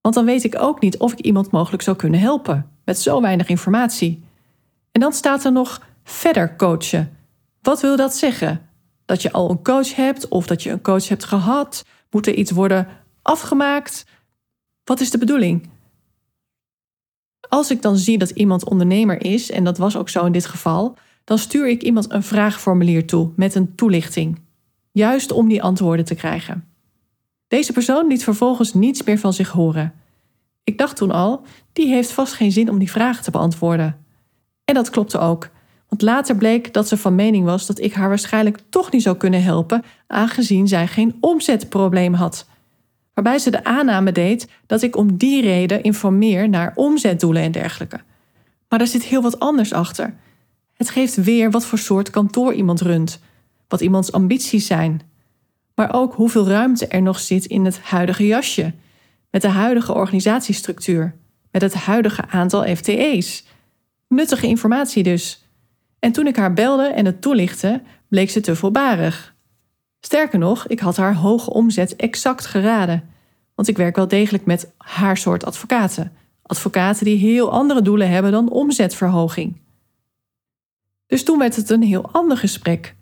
Want 0.00 0.14
dan 0.14 0.24
weet 0.24 0.44
ik 0.44 0.60
ook 0.60 0.80
niet 0.80 0.98
of 0.98 1.12
ik 1.12 1.20
iemand 1.20 1.50
mogelijk 1.50 1.82
zou 1.82 1.96
kunnen 1.96 2.20
helpen 2.20 2.70
met 2.84 2.98
zo 2.98 3.20
weinig 3.20 3.48
informatie. 3.48 4.24
En 4.92 5.00
dan 5.00 5.12
staat 5.12 5.44
er 5.44 5.52
nog 5.52 5.82
verder 6.04 6.56
coachen. 6.56 7.16
Wat 7.60 7.80
wil 7.80 7.96
dat 7.96 8.14
zeggen? 8.14 8.68
Dat 9.04 9.22
je 9.22 9.32
al 9.32 9.50
een 9.50 9.62
coach 9.62 9.94
hebt 9.94 10.28
of 10.28 10.46
dat 10.46 10.62
je 10.62 10.70
een 10.70 10.82
coach 10.82 11.08
hebt 11.08 11.24
gehad? 11.24 11.84
Moet 12.12 12.26
er 12.26 12.34
iets 12.34 12.50
worden 12.50 12.88
afgemaakt? 13.22 14.06
Wat 14.84 15.00
is 15.00 15.10
de 15.10 15.18
bedoeling? 15.18 15.70
Als 17.48 17.70
ik 17.70 17.82
dan 17.82 17.96
zie 17.96 18.18
dat 18.18 18.30
iemand 18.30 18.64
ondernemer 18.64 19.24
is, 19.24 19.50
en 19.50 19.64
dat 19.64 19.78
was 19.78 19.96
ook 19.96 20.08
zo 20.08 20.24
in 20.24 20.32
dit 20.32 20.46
geval, 20.46 20.96
dan 21.24 21.38
stuur 21.38 21.68
ik 21.68 21.82
iemand 21.82 22.10
een 22.10 22.22
vraagformulier 22.22 23.06
toe 23.06 23.32
met 23.36 23.54
een 23.54 23.74
toelichting 23.74 24.40
juist 24.92 25.32
om 25.32 25.48
die 25.48 25.62
antwoorden 25.62 26.04
te 26.04 26.14
krijgen. 26.14 26.68
Deze 27.48 27.72
persoon 27.72 28.06
liet 28.06 28.24
vervolgens 28.24 28.74
niets 28.74 29.02
meer 29.02 29.18
van 29.18 29.32
zich 29.32 29.48
horen. 29.50 29.92
Ik 30.64 30.78
dacht 30.78 30.96
toen 30.96 31.10
al, 31.10 31.42
die 31.72 31.86
heeft 31.86 32.12
vast 32.12 32.32
geen 32.32 32.52
zin 32.52 32.70
om 32.70 32.78
die 32.78 32.90
vragen 32.90 33.24
te 33.24 33.30
beantwoorden. 33.30 34.04
En 34.64 34.74
dat 34.74 34.90
klopte 34.90 35.18
ook, 35.18 35.50
Want 35.92 36.04
later 36.04 36.36
bleek 36.36 36.72
dat 36.72 36.88
ze 36.88 36.96
van 36.96 37.14
mening 37.14 37.44
was 37.44 37.66
dat 37.66 37.80
ik 37.80 37.92
haar 37.92 38.08
waarschijnlijk 38.08 38.58
toch 38.68 38.92
niet 38.92 39.02
zou 39.02 39.16
kunnen 39.16 39.42
helpen, 39.42 39.84
aangezien 40.06 40.68
zij 40.68 40.86
geen 40.86 41.16
omzetprobleem 41.20 42.14
had. 42.14 42.46
Waarbij 43.14 43.38
ze 43.38 43.50
de 43.50 43.64
aanname 43.64 44.12
deed 44.12 44.48
dat 44.66 44.82
ik 44.82 44.96
om 44.96 45.16
die 45.16 45.42
reden 45.42 45.82
informeer 45.82 46.48
naar 46.48 46.72
omzetdoelen 46.74 47.42
en 47.42 47.52
dergelijke. 47.52 48.00
Maar 48.68 48.78
daar 48.78 48.88
zit 48.88 49.04
heel 49.04 49.22
wat 49.22 49.38
anders 49.38 49.72
achter. 49.72 50.14
Het 50.72 50.90
geeft 50.90 51.14
weer 51.14 51.50
wat 51.50 51.66
voor 51.66 51.78
soort 51.78 52.10
kantoor 52.10 52.52
iemand 52.52 52.80
runt, 52.80 53.20
wat 53.68 53.80
iemands 53.80 54.12
ambities 54.12 54.66
zijn, 54.66 55.00
maar 55.74 55.94
ook 55.94 56.14
hoeveel 56.14 56.48
ruimte 56.48 56.86
er 56.86 57.02
nog 57.02 57.20
zit 57.20 57.44
in 57.44 57.64
het 57.64 57.80
huidige 57.80 58.26
jasje, 58.26 58.72
met 59.30 59.42
de 59.42 59.48
huidige 59.48 59.94
organisatiestructuur, 59.94 61.14
met 61.50 61.62
het 61.62 61.74
huidige 61.74 62.28
aantal 62.28 62.76
FTE's. 62.76 63.44
Nuttige 64.08 64.46
informatie 64.46 65.02
dus. 65.02 65.41
En 66.04 66.12
toen 66.12 66.26
ik 66.26 66.36
haar 66.36 66.52
belde 66.52 66.86
en 66.86 67.06
het 67.06 67.22
toelichtte, 67.22 67.82
bleek 68.08 68.30
ze 68.30 68.40
te 68.40 68.56
voorbarig. 68.56 69.34
Sterker 70.00 70.38
nog, 70.38 70.66
ik 70.66 70.80
had 70.80 70.96
haar 70.96 71.14
hoge 71.14 71.50
omzet 71.50 71.96
exact 71.96 72.46
geraden. 72.46 73.08
Want 73.54 73.68
ik 73.68 73.76
werk 73.76 73.96
wel 73.96 74.08
degelijk 74.08 74.44
met 74.44 74.72
haar 74.76 75.16
soort 75.16 75.44
advocaten. 75.44 76.12
Advocaten 76.42 77.04
die 77.04 77.16
heel 77.16 77.52
andere 77.52 77.82
doelen 77.82 78.10
hebben 78.10 78.32
dan 78.32 78.50
omzetverhoging. 78.50 79.60
Dus 81.06 81.24
toen 81.24 81.38
werd 81.38 81.56
het 81.56 81.70
een 81.70 81.82
heel 81.82 82.10
ander 82.12 82.36
gesprek. 82.36 82.94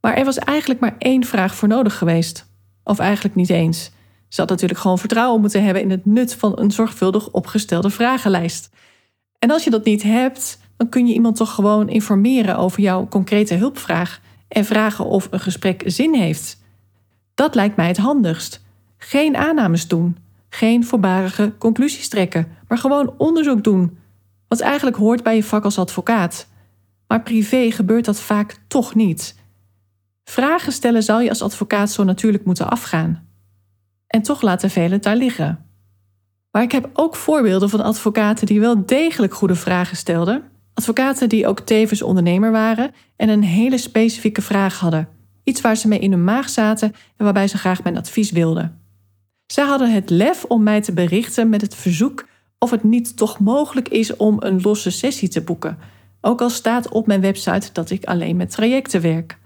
Maar 0.00 0.16
er 0.16 0.24
was 0.24 0.38
eigenlijk 0.38 0.80
maar 0.80 0.96
één 0.98 1.24
vraag 1.24 1.54
voor 1.54 1.68
nodig 1.68 1.98
geweest. 1.98 2.46
Of 2.84 2.98
eigenlijk 2.98 3.34
niet 3.34 3.50
eens. 3.50 3.90
Ze 4.28 4.40
had 4.40 4.50
natuurlijk 4.50 4.80
gewoon 4.80 4.98
vertrouwen 4.98 5.40
moeten 5.40 5.64
hebben 5.64 5.82
in 5.82 5.90
het 5.90 6.06
nut 6.06 6.34
van 6.34 6.58
een 6.58 6.70
zorgvuldig 6.70 7.30
opgestelde 7.30 7.90
vragenlijst. 7.90 8.70
En 9.38 9.50
als 9.50 9.64
je 9.64 9.70
dat 9.70 9.84
niet 9.84 10.02
hebt, 10.02 10.58
dan 10.78 10.88
kun 10.88 11.06
je 11.06 11.14
iemand 11.14 11.36
toch 11.36 11.54
gewoon 11.54 11.88
informeren 11.88 12.58
over 12.58 12.80
jouw 12.80 13.08
concrete 13.08 13.54
hulpvraag 13.54 14.20
en 14.48 14.64
vragen 14.64 15.04
of 15.04 15.28
een 15.30 15.40
gesprek 15.40 15.82
zin 15.86 16.14
heeft. 16.14 16.62
Dat 17.34 17.54
lijkt 17.54 17.76
mij 17.76 17.86
het 17.86 17.96
handigst. 17.96 18.64
Geen 18.96 19.36
aannames 19.36 19.88
doen, 19.88 20.16
geen 20.48 20.84
voorbarige 20.84 21.52
conclusies 21.58 22.08
trekken, 22.08 22.48
maar 22.68 22.78
gewoon 22.78 23.14
onderzoek 23.16 23.64
doen. 23.64 23.98
Wat 24.48 24.60
eigenlijk 24.60 24.96
hoort 24.96 25.22
bij 25.22 25.36
je 25.36 25.44
vak 25.44 25.64
als 25.64 25.78
advocaat. 25.78 26.48
Maar 27.06 27.22
privé 27.22 27.70
gebeurt 27.70 28.04
dat 28.04 28.20
vaak 28.20 28.56
toch 28.68 28.94
niet. 28.94 29.36
Vragen 30.24 30.72
stellen 30.72 31.02
zal 31.02 31.20
je 31.20 31.28
als 31.28 31.42
advocaat 31.42 31.90
zo 31.90 32.04
natuurlijk 32.04 32.44
moeten 32.44 32.70
afgaan. 32.70 33.28
En 34.06 34.22
toch 34.22 34.42
laten 34.42 34.70
velen 34.70 34.92
het 34.92 35.02
daar 35.02 35.16
liggen. 35.16 35.66
Maar 36.50 36.62
ik 36.62 36.72
heb 36.72 36.90
ook 36.92 37.16
voorbeelden 37.16 37.70
van 37.70 37.80
advocaten 37.80 38.46
die 38.46 38.60
wel 38.60 38.86
degelijk 38.86 39.34
goede 39.34 39.54
vragen 39.54 39.96
stelden. 39.96 40.56
Advocaten 40.78 41.28
die 41.28 41.46
ook 41.46 41.60
tevens 41.60 42.02
ondernemer 42.02 42.50
waren 42.50 42.90
en 43.16 43.28
een 43.28 43.42
hele 43.42 43.78
specifieke 43.78 44.42
vraag 44.42 44.78
hadden. 44.78 45.08
Iets 45.44 45.60
waar 45.60 45.76
ze 45.76 45.88
mee 45.88 45.98
in 45.98 46.10
hun 46.10 46.24
maag 46.24 46.48
zaten 46.48 46.92
en 47.16 47.24
waarbij 47.24 47.48
ze 47.48 47.58
graag 47.58 47.82
mijn 47.82 47.96
advies 47.96 48.30
wilden. 48.30 48.80
Zij 49.46 49.64
hadden 49.64 49.92
het 49.92 50.10
lef 50.10 50.44
om 50.44 50.62
mij 50.62 50.80
te 50.80 50.92
berichten 50.92 51.48
met 51.48 51.60
het 51.60 51.74
verzoek 51.74 52.28
of 52.58 52.70
het 52.70 52.82
niet 52.82 53.16
toch 53.16 53.38
mogelijk 53.38 53.88
is 53.88 54.16
om 54.16 54.36
een 54.40 54.60
losse 54.60 54.90
sessie 54.90 55.28
te 55.28 55.40
boeken. 55.40 55.78
Ook 56.20 56.40
al 56.40 56.50
staat 56.50 56.88
op 56.88 57.06
mijn 57.06 57.20
website 57.20 57.72
dat 57.72 57.90
ik 57.90 58.04
alleen 58.04 58.36
met 58.36 58.50
trajecten 58.50 59.00
werk. 59.00 59.38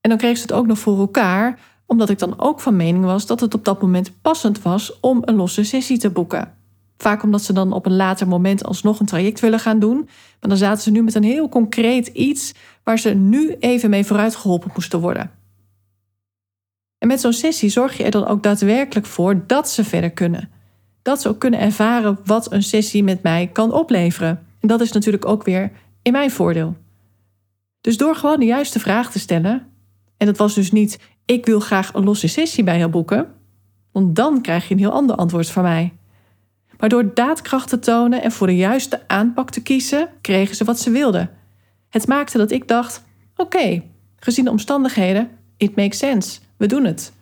En 0.00 0.10
dan 0.10 0.18
kreeg 0.18 0.36
ze 0.36 0.42
het 0.42 0.52
ook 0.52 0.66
nog 0.66 0.78
voor 0.78 0.98
elkaar, 0.98 1.58
omdat 1.86 2.10
ik 2.10 2.18
dan 2.18 2.40
ook 2.40 2.60
van 2.60 2.76
mening 2.76 3.04
was 3.04 3.26
dat 3.26 3.40
het 3.40 3.54
op 3.54 3.64
dat 3.64 3.82
moment 3.82 4.20
passend 4.22 4.62
was 4.62 5.00
om 5.00 5.22
een 5.24 5.36
losse 5.36 5.64
sessie 5.64 5.98
te 5.98 6.10
boeken. 6.10 6.54
Vaak 7.00 7.22
omdat 7.22 7.42
ze 7.42 7.52
dan 7.52 7.72
op 7.72 7.86
een 7.86 7.96
later 7.96 8.28
moment 8.28 8.64
alsnog 8.64 9.00
een 9.00 9.06
traject 9.06 9.40
willen 9.40 9.60
gaan 9.60 9.78
doen. 9.78 9.96
Maar 10.40 10.50
dan 10.50 10.56
zaten 10.56 10.82
ze 10.82 10.90
nu 10.90 11.02
met 11.02 11.14
een 11.14 11.22
heel 11.22 11.48
concreet 11.48 12.06
iets 12.06 12.54
waar 12.84 12.98
ze 12.98 13.10
nu 13.10 13.56
even 13.60 13.90
mee 13.90 14.04
vooruit 14.04 14.36
geholpen 14.36 14.70
moesten 14.74 15.00
worden. 15.00 15.30
En 16.98 17.08
met 17.08 17.20
zo'n 17.20 17.32
sessie 17.32 17.68
zorg 17.68 17.96
je 17.96 18.04
er 18.04 18.10
dan 18.10 18.26
ook 18.26 18.42
daadwerkelijk 18.42 19.06
voor 19.06 19.46
dat 19.46 19.70
ze 19.70 19.84
verder 19.84 20.10
kunnen. 20.10 20.50
Dat 21.02 21.20
ze 21.20 21.28
ook 21.28 21.38
kunnen 21.38 21.60
ervaren 21.60 22.18
wat 22.24 22.52
een 22.52 22.62
sessie 22.62 23.04
met 23.04 23.22
mij 23.22 23.50
kan 23.52 23.72
opleveren. 23.72 24.46
En 24.60 24.68
dat 24.68 24.80
is 24.80 24.92
natuurlijk 24.92 25.26
ook 25.26 25.44
weer 25.44 25.72
in 26.02 26.12
mijn 26.12 26.30
voordeel. 26.30 26.76
Dus 27.80 27.96
door 27.96 28.16
gewoon 28.16 28.40
de 28.40 28.46
juiste 28.46 28.80
vraag 28.80 29.10
te 29.10 29.18
stellen, 29.18 29.66
en 30.16 30.26
dat 30.26 30.36
was 30.36 30.54
dus 30.54 30.72
niet: 30.72 30.98
ik 31.24 31.46
wil 31.46 31.60
graag 31.60 31.94
een 31.94 32.04
losse 32.04 32.28
sessie 32.28 32.64
bij 32.64 32.78
jou 32.78 32.90
boeken, 32.90 33.34
want 33.92 34.16
dan 34.16 34.42
krijg 34.42 34.68
je 34.68 34.74
een 34.74 34.80
heel 34.80 34.92
ander 34.92 35.16
antwoord 35.16 35.50
van 35.50 35.62
mij. 35.62 35.92
Maar 36.80 36.88
door 36.88 37.14
daadkracht 37.14 37.68
te 37.68 37.78
tonen 37.78 38.22
en 38.22 38.32
voor 38.32 38.46
de 38.46 38.56
juiste 38.56 39.02
aanpak 39.06 39.50
te 39.50 39.62
kiezen, 39.62 40.08
kregen 40.20 40.56
ze 40.56 40.64
wat 40.64 40.80
ze 40.80 40.90
wilden. 40.90 41.30
Het 41.88 42.06
maakte 42.06 42.38
dat 42.38 42.50
ik 42.50 42.68
dacht: 42.68 43.04
oké, 43.36 43.82
gezien 44.16 44.44
de 44.44 44.50
omstandigheden, 44.50 45.30
it 45.56 45.76
makes 45.76 45.98
sense, 45.98 46.40
we 46.56 46.66
doen 46.66 46.84
het. 46.84 47.12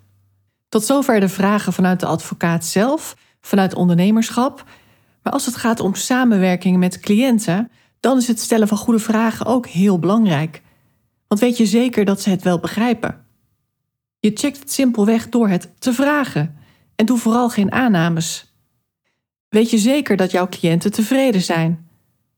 Tot 0.68 0.84
zover 0.84 1.20
de 1.20 1.28
vragen 1.28 1.72
vanuit 1.72 2.00
de 2.00 2.06
advocaat 2.06 2.64
zelf, 2.64 3.16
vanuit 3.40 3.74
ondernemerschap. 3.74 4.64
Maar 5.22 5.32
als 5.32 5.46
het 5.46 5.56
gaat 5.56 5.80
om 5.80 5.94
samenwerking 5.94 6.76
met 6.76 7.00
cliënten, 7.00 7.70
dan 8.00 8.16
is 8.16 8.28
het 8.28 8.40
stellen 8.40 8.68
van 8.68 8.78
goede 8.78 9.00
vragen 9.00 9.46
ook 9.46 9.66
heel 9.66 9.98
belangrijk. 9.98 10.62
Want 11.28 11.40
weet 11.40 11.56
je 11.56 11.66
zeker 11.66 12.04
dat 12.04 12.20
ze 12.20 12.30
het 12.30 12.42
wel 12.42 12.58
begrijpen? 12.58 13.24
Je 14.20 14.30
checkt 14.34 14.58
het 14.58 14.72
simpelweg 14.72 15.28
door 15.28 15.48
het 15.48 15.68
te 15.78 15.92
vragen 15.92 16.56
en 16.96 17.06
doe 17.06 17.18
vooral 17.18 17.48
geen 17.48 17.72
aannames. 17.72 18.47
Weet 19.48 19.70
je 19.70 19.78
zeker 19.78 20.16
dat 20.16 20.30
jouw 20.30 20.48
cliënten 20.48 20.92
tevreden 20.92 21.42
zijn? 21.42 21.88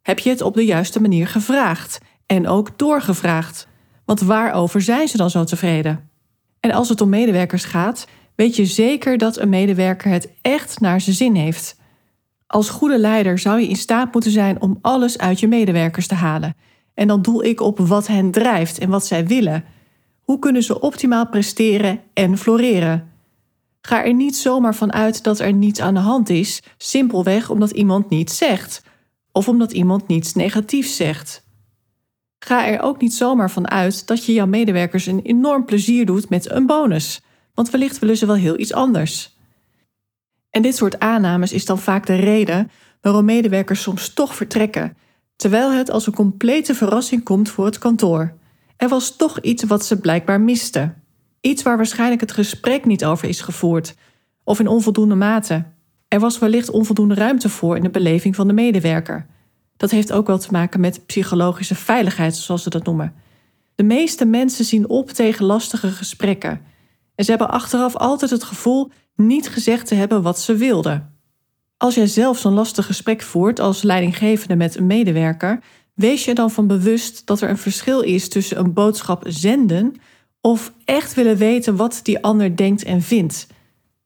Heb 0.03 0.19
je 0.19 0.31
het 0.31 0.43
op 0.43 0.55
de 0.55 0.65
juiste 0.65 1.01
manier 1.01 1.27
gevraagd 1.27 1.99
en 2.27 2.49
ook 2.49 2.79
doorgevraagd? 2.79 3.69
Want 4.05 4.21
waarover 4.21 4.83
zijn 4.83 5.09
ze 5.09 5.17
dan 5.17 5.31
zo 5.31 5.45
tevreden? 5.45 6.11
En 6.61 6.71
als 6.71 6.89
het 6.89 7.01
om 7.01 7.09
medewerkers 7.09 7.65
gaat, 7.65 8.07
weet 8.35 8.57
je 8.57 8.67
zeker 8.67 9.19
dat 9.19 9.39
een 9.39 9.49
medewerker 9.49 10.11
het 10.11 10.33
echt 10.41 10.81
naar 10.81 11.01
zijn 11.01 11.17
zin 11.17 11.35
heeft. 11.35 11.77
Als 12.47 12.69
goede 12.69 12.99
leider 12.99 13.39
zou 13.39 13.61
je 13.61 13.69
in 13.69 13.77
staat 13.77 14.13
moeten 14.13 14.31
zijn 14.31 14.61
om 14.61 14.79
alles 14.81 15.19
uit 15.19 15.41
je 15.41 15.49
medewerkers 15.49 16.07
te 16.07 16.15
halen 16.15 16.55
en 16.95 17.09
dan 17.09 17.23
doel 17.23 17.45
ik 17.45 17.61
op 17.61 17.79
wat 17.79 18.07
hen 18.07 18.31
drijft 18.31 18.79
en 18.79 18.89
wat 18.91 19.07
zij 19.07 19.27
willen. 19.27 19.65
Hoe 20.21 20.39
kunnen 20.39 20.63
ze 20.63 20.81
optimaal 20.81 21.29
presteren 21.29 22.01
en 22.13 22.39
floreren? 22.39 23.10
Ga 23.81 24.05
er 24.05 24.15
niet 24.15 24.37
zomaar 24.37 24.75
van 24.75 24.93
uit 24.93 25.23
dat 25.23 25.39
er 25.39 25.53
niets 25.53 25.81
aan 25.81 25.95
de 25.95 26.01
hand 26.01 26.29
is, 26.29 26.63
simpelweg 26.77 27.51
omdat 27.51 27.71
iemand 27.71 28.11
niets 28.11 28.37
zegt 28.37 28.83
of 29.33 29.49
omdat 29.49 29.73
iemand 29.73 30.07
niets 30.07 30.35
negatiefs 30.35 30.97
zegt. 30.97 31.45
Ga 32.39 32.67
er 32.67 32.81
ook 32.81 33.01
niet 33.01 33.15
zomaar 33.15 33.51
van 33.51 33.71
uit 33.71 34.07
dat 34.07 34.25
je 34.25 34.33
jouw 34.33 34.47
medewerkers 34.47 35.07
een 35.07 35.23
enorm 35.23 35.65
plezier 35.65 36.07
doet 36.07 36.29
met 36.29 36.51
een 36.51 36.67
bonus, 36.67 37.21
want 37.55 37.71
wellicht 37.71 37.99
willen 37.99 38.17
ze 38.17 38.27
wel 38.27 38.35
heel 38.35 38.59
iets 38.59 38.73
anders. 38.73 39.39
En 40.51 40.63
dit 40.63 40.77
soort 40.77 40.99
aannames 40.99 41.53
is 41.53 41.65
dan 41.65 41.79
vaak 41.79 42.07
de 42.07 42.15
reden 42.15 42.71
waarom 43.01 43.25
medewerkers 43.25 43.83
soms 43.83 44.15
toch 44.15 44.35
vertrekken 44.35 44.97
terwijl 45.41 45.73
het 45.73 45.91
als 45.91 46.07
een 46.07 46.15
complete 46.15 46.75
verrassing 46.75 47.23
komt 47.25 47.49
voor 47.49 47.65
het 47.65 47.79
kantoor. 47.79 48.35
Er 48.77 48.89
was 48.89 49.17
toch 49.17 49.41
iets 49.41 49.63
wat 49.63 49.85
ze 49.85 50.01
blijkbaar 50.01 50.41
misten. 50.41 51.00
Iets 51.41 51.63
waar 51.63 51.77
waarschijnlijk 51.77 52.21
het 52.21 52.33
gesprek 52.33 52.85
niet 52.85 53.05
over 53.05 53.29
is 53.29 53.41
gevoerd, 53.41 53.95
of 54.45 54.59
in 54.59 54.69
onvoldoende 54.69 55.15
mate. 55.15 55.65
Er 56.09 56.21
was 56.21 56.39
wellicht 56.39 56.71
onvoldoende 56.71 57.15
ruimte 57.15 57.49
voor 57.49 57.77
in 57.77 57.83
de 57.83 57.91
beleving 57.91 58.37
van 58.37 58.47
de 58.47 58.53
medewerker. 58.53 59.27
Dat 59.77 59.91
heeft 59.91 60.13
ook 60.13 60.27
wel 60.27 60.39
te 60.39 60.49
maken 60.51 60.81
met 60.81 61.07
psychologische 61.07 61.75
veiligheid, 61.75 62.37
zoals 62.37 62.63
ze 62.63 62.71
dat 62.71 62.85
noemen. 62.85 63.15
De 63.75 63.83
meeste 63.83 64.25
mensen 64.25 64.65
zien 64.65 64.89
op 64.89 65.11
tegen 65.11 65.45
lastige 65.45 65.91
gesprekken. 65.91 66.61
En 67.15 67.25
ze 67.25 67.31
hebben 67.31 67.51
achteraf 67.51 67.97
altijd 67.97 68.31
het 68.31 68.45
gevoel 68.45 68.91
niet 69.15 69.49
gezegd 69.49 69.87
te 69.87 69.95
hebben 69.95 70.23
wat 70.23 70.41
ze 70.41 70.57
wilden. 70.57 71.19
Als 71.77 71.95
jij 71.95 72.07
zelf 72.07 72.39
zo'n 72.39 72.53
lastig 72.53 72.87
gesprek 72.87 73.23
voert 73.23 73.61
als 73.61 73.83
leidinggevende 73.83 74.57
met 74.57 74.77
een 74.77 74.87
medewerker, 74.87 75.63
wees 75.95 76.25
je 76.25 76.35
dan 76.35 76.51
van 76.51 76.67
bewust 76.67 77.27
dat 77.27 77.41
er 77.41 77.49
een 77.49 77.59
verschil 77.59 78.01
is 78.01 78.29
tussen 78.29 78.59
een 78.59 78.73
boodschap 78.73 79.25
zenden 79.27 79.95
of 80.41 80.73
echt 80.85 81.15
willen 81.15 81.37
weten 81.37 81.77
wat 81.77 82.01
die 82.03 82.23
ander 82.23 82.57
denkt 82.57 82.85
en 82.85 83.03
vindt. 83.03 83.47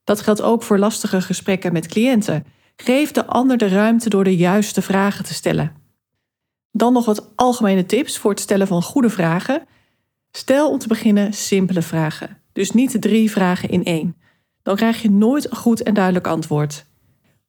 Dat 0.03 0.21
geldt 0.21 0.41
ook 0.41 0.63
voor 0.63 0.79
lastige 0.79 1.21
gesprekken 1.21 1.73
met 1.73 1.87
cliënten. 1.87 2.45
Geef 2.75 3.11
de 3.11 3.25
ander 3.25 3.57
de 3.57 3.67
ruimte 3.67 4.09
door 4.09 4.23
de 4.23 4.35
juiste 4.35 4.81
vragen 4.81 5.25
te 5.25 5.33
stellen. 5.33 5.71
Dan 6.71 6.93
nog 6.93 7.05
wat 7.05 7.31
algemene 7.35 7.85
tips 7.85 8.17
voor 8.17 8.31
het 8.31 8.39
stellen 8.39 8.67
van 8.67 8.83
goede 8.83 9.09
vragen. 9.09 9.63
Stel 10.31 10.69
om 10.69 10.77
te 10.77 10.87
beginnen 10.87 11.33
simpele 11.33 11.81
vragen. 11.81 12.37
Dus 12.53 12.71
niet 12.71 13.01
drie 13.01 13.31
vragen 13.31 13.69
in 13.69 13.83
één. 13.83 14.15
Dan 14.63 14.75
krijg 14.75 15.01
je 15.01 15.11
nooit 15.11 15.51
een 15.51 15.57
goed 15.57 15.83
en 15.83 15.93
duidelijk 15.93 16.27
antwoord. 16.27 16.85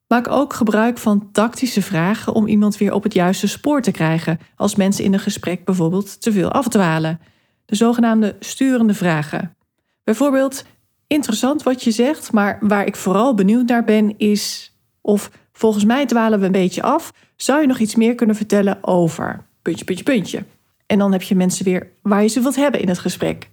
Maak 0.07 0.29
ook 0.29 0.53
gebruik 0.53 0.99
van 0.99 1.29
tactische 1.33 1.83
vragen 1.83 2.33
om 2.33 2.46
iemand 2.46 2.77
weer 2.77 2.92
op 2.92 3.03
het 3.03 3.14
juiste 3.14 3.46
spoor 3.46 3.83
te 3.83 3.90
krijgen 3.90 4.38
als 4.57 4.75
mensen 4.75 5.05
in 5.05 5.12
een 5.12 5.20
gesprek 5.20 5.64
bijvoorbeeld 5.64 6.20
te 6.20 6.33
veel 6.33 6.51
afdwalen. 6.51 7.20
De 7.66 7.76
zogenaamde 7.76 8.37
sturende 8.40 8.94
vragen. 8.94 9.57
Bijvoorbeeld, 10.05 10.64
interessant 11.07 11.62
wat 11.62 11.85
je 11.85 11.90
zegt, 11.90 12.33
maar 12.33 12.59
waar 12.61 12.87
ik 12.87 12.96
vooral 12.96 13.35
benieuwd 13.35 13.66
naar 13.66 13.85
ben 13.85 14.18
is. 14.18 14.74
Of 15.00 15.31
volgens 15.52 15.85
mij 15.85 16.07
dwalen 16.07 16.40
we 16.40 16.46
een 16.46 16.52
beetje 16.52 16.83
af. 16.83 17.12
Zou 17.37 17.61
je 17.61 17.66
nog 17.66 17.79
iets 17.79 17.94
meer 17.94 18.14
kunnen 18.14 18.37
vertellen 18.37 18.79
over. 18.81 19.44
Puntje, 19.62 19.85
puntje, 19.85 20.05
puntje. 20.05 20.44
En 20.87 20.98
dan 20.98 21.12
heb 21.12 21.22
je 21.22 21.35
mensen 21.35 21.64
weer 21.64 21.90
waar 22.02 22.22
je 22.22 22.29
ze 22.29 22.40
wilt 22.40 22.57
hebben 22.57 22.81
in 22.81 22.88
het 22.88 22.98
gesprek. 22.98 23.50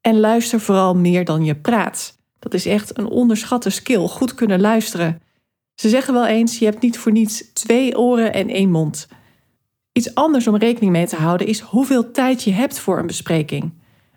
En 0.00 0.20
luister 0.20 0.60
vooral 0.60 0.94
meer 0.94 1.24
dan 1.24 1.44
je 1.44 1.54
praat. 1.54 2.16
Dat 2.38 2.54
is 2.54 2.66
echt 2.66 2.98
een 2.98 3.06
onderschatte 3.06 3.70
skill, 3.70 4.06
goed 4.06 4.34
kunnen 4.34 4.60
luisteren. 4.60 5.20
Ze 5.74 5.88
zeggen 5.88 6.14
wel 6.14 6.26
eens: 6.26 6.58
je 6.58 6.64
hebt 6.64 6.82
niet 6.82 6.98
voor 6.98 7.12
niets 7.12 7.52
twee 7.52 7.98
oren 7.98 8.32
en 8.32 8.48
één 8.48 8.70
mond. 8.70 9.08
Iets 9.98 10.14
anders 10.14 10.46
om 10.46 10.56
rekening 10.56 10.92
mee 10.92 11.06
te 11.06 11.16
houden 11.16 11.46
is 11.46 11.60
hoeveel 11.60 12.10
tijd 12.10 12.42
je 12.42 12.52
hebt 12.52 12.78
voor 12.78 12.98
een 12.98 13.06
bespreking. 13.06 13.72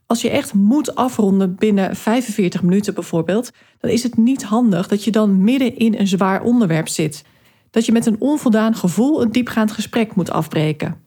Als 0.06 0.22
je 0.22 0.30
echt 0.30 0.54
moet 0.54 0.96
afronden 0.96 1.56
binnen 1.56 1.96
45 1.96 2.64
minuten 2.64 2.94
bijvoorbeeld, 2.94 3.52
dan 3.80 3.90
is 3.90 4.04
het 4.04 4.18
niet 4.18 4.44
handig 4.44 4.88
dat 4.88 5.04
je 5.04 5.12
dan 5.12 5.44
midden 5.44 5.78
in 5.78 5.96
een 6.00 6.08
zwaar 6.08 6.44
onderwerp 6.44 6.88
zit. 6.88 7.24
Dat 7.70 7.86
je 7.86 7.92
met 7.92 8.06
een 8.06 8.16
onvoldaan 8.20 8.76
gevoel 8.76 9.22
een 9.22 9.32
diepgaand 9.32 9.72
gesprek 9.72 10.16
moet 10.16 10.32
afbreken. 10.32 11.02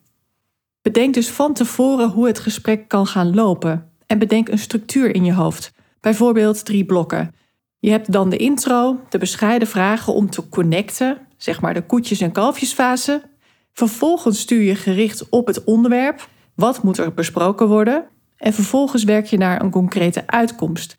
Bedenk 0.82 1.14
dus 1.14 1.28
van 1.28 1.52
tevoren 1.52 2.08
hoe 2.08 2.26
het 2.26 2.38
gesprek 2.38 2.88
kan 2.88 3.06
gaan 3.06 3.34
lopen 3.34 3.90
en 4.06 4.18
bedenk 4.18 4.48
een 4.48 4.58
structuur 4.58 5.14
in 5.14 5.24
je 5.24 5.32
hoofd. 5.34 5.72
Bijvoorbeeld 6.00 6.64
drie 6.64 6.84
blokken. 6.84 7.34
Je 7.78 7.90
hebt 7.90 8.12
dan 8.12 8.30
de 8.30 8.36
intro, 8.36 9.00
de 9.08 9.18
bescheiden 9.18 9.68
vragen 9.68 10.14
om 10.14 10.30
te 10.30 10.48
connecten, 10.48 11.18
zeg 11.36 11.60
maar 11.60 11.74
de 11.74 11.86
koetjes- 11.86 12.20
en 12.20 12.32
kalfjesfase. 12.32 13.32
Vervolgens 13.74 14.40
stuur 14.40 14.62
je 14.62 14.74
gericht 14.74 15.28
op 15.28 15.46
het 15.46 15.64
onderwerp. 15.64 16.28
Wat 16.54 16.82
moet 16.82 16.98
er 16.98 17.14
besproken 17.14 17.68
worden? 17.68 18.06
En 18.36 18.52
vervolgens 18.52 19.04
werk 19.04 19.26
je 19.26 19.36
naar 19.36 19.62
een 19.62 19.70
concrete 19.70 20.26
uitkomst. 20.26 20.96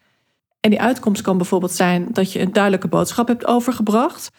En 0.59 0.69
die 0.69 0.81
uitkomst 0.81 1.21
kan 1.21 1.37
bijvoorbeeld 1.37 1.71
zijn 1.71 2.07
dat 2.11 2.31
je 2.31 2.39
een 2.39 2.53
duidelijke 2.53 2.87
boodschap 2.87 3.27
hebt 3.27 3.45
overgebracht, 3.45 4.31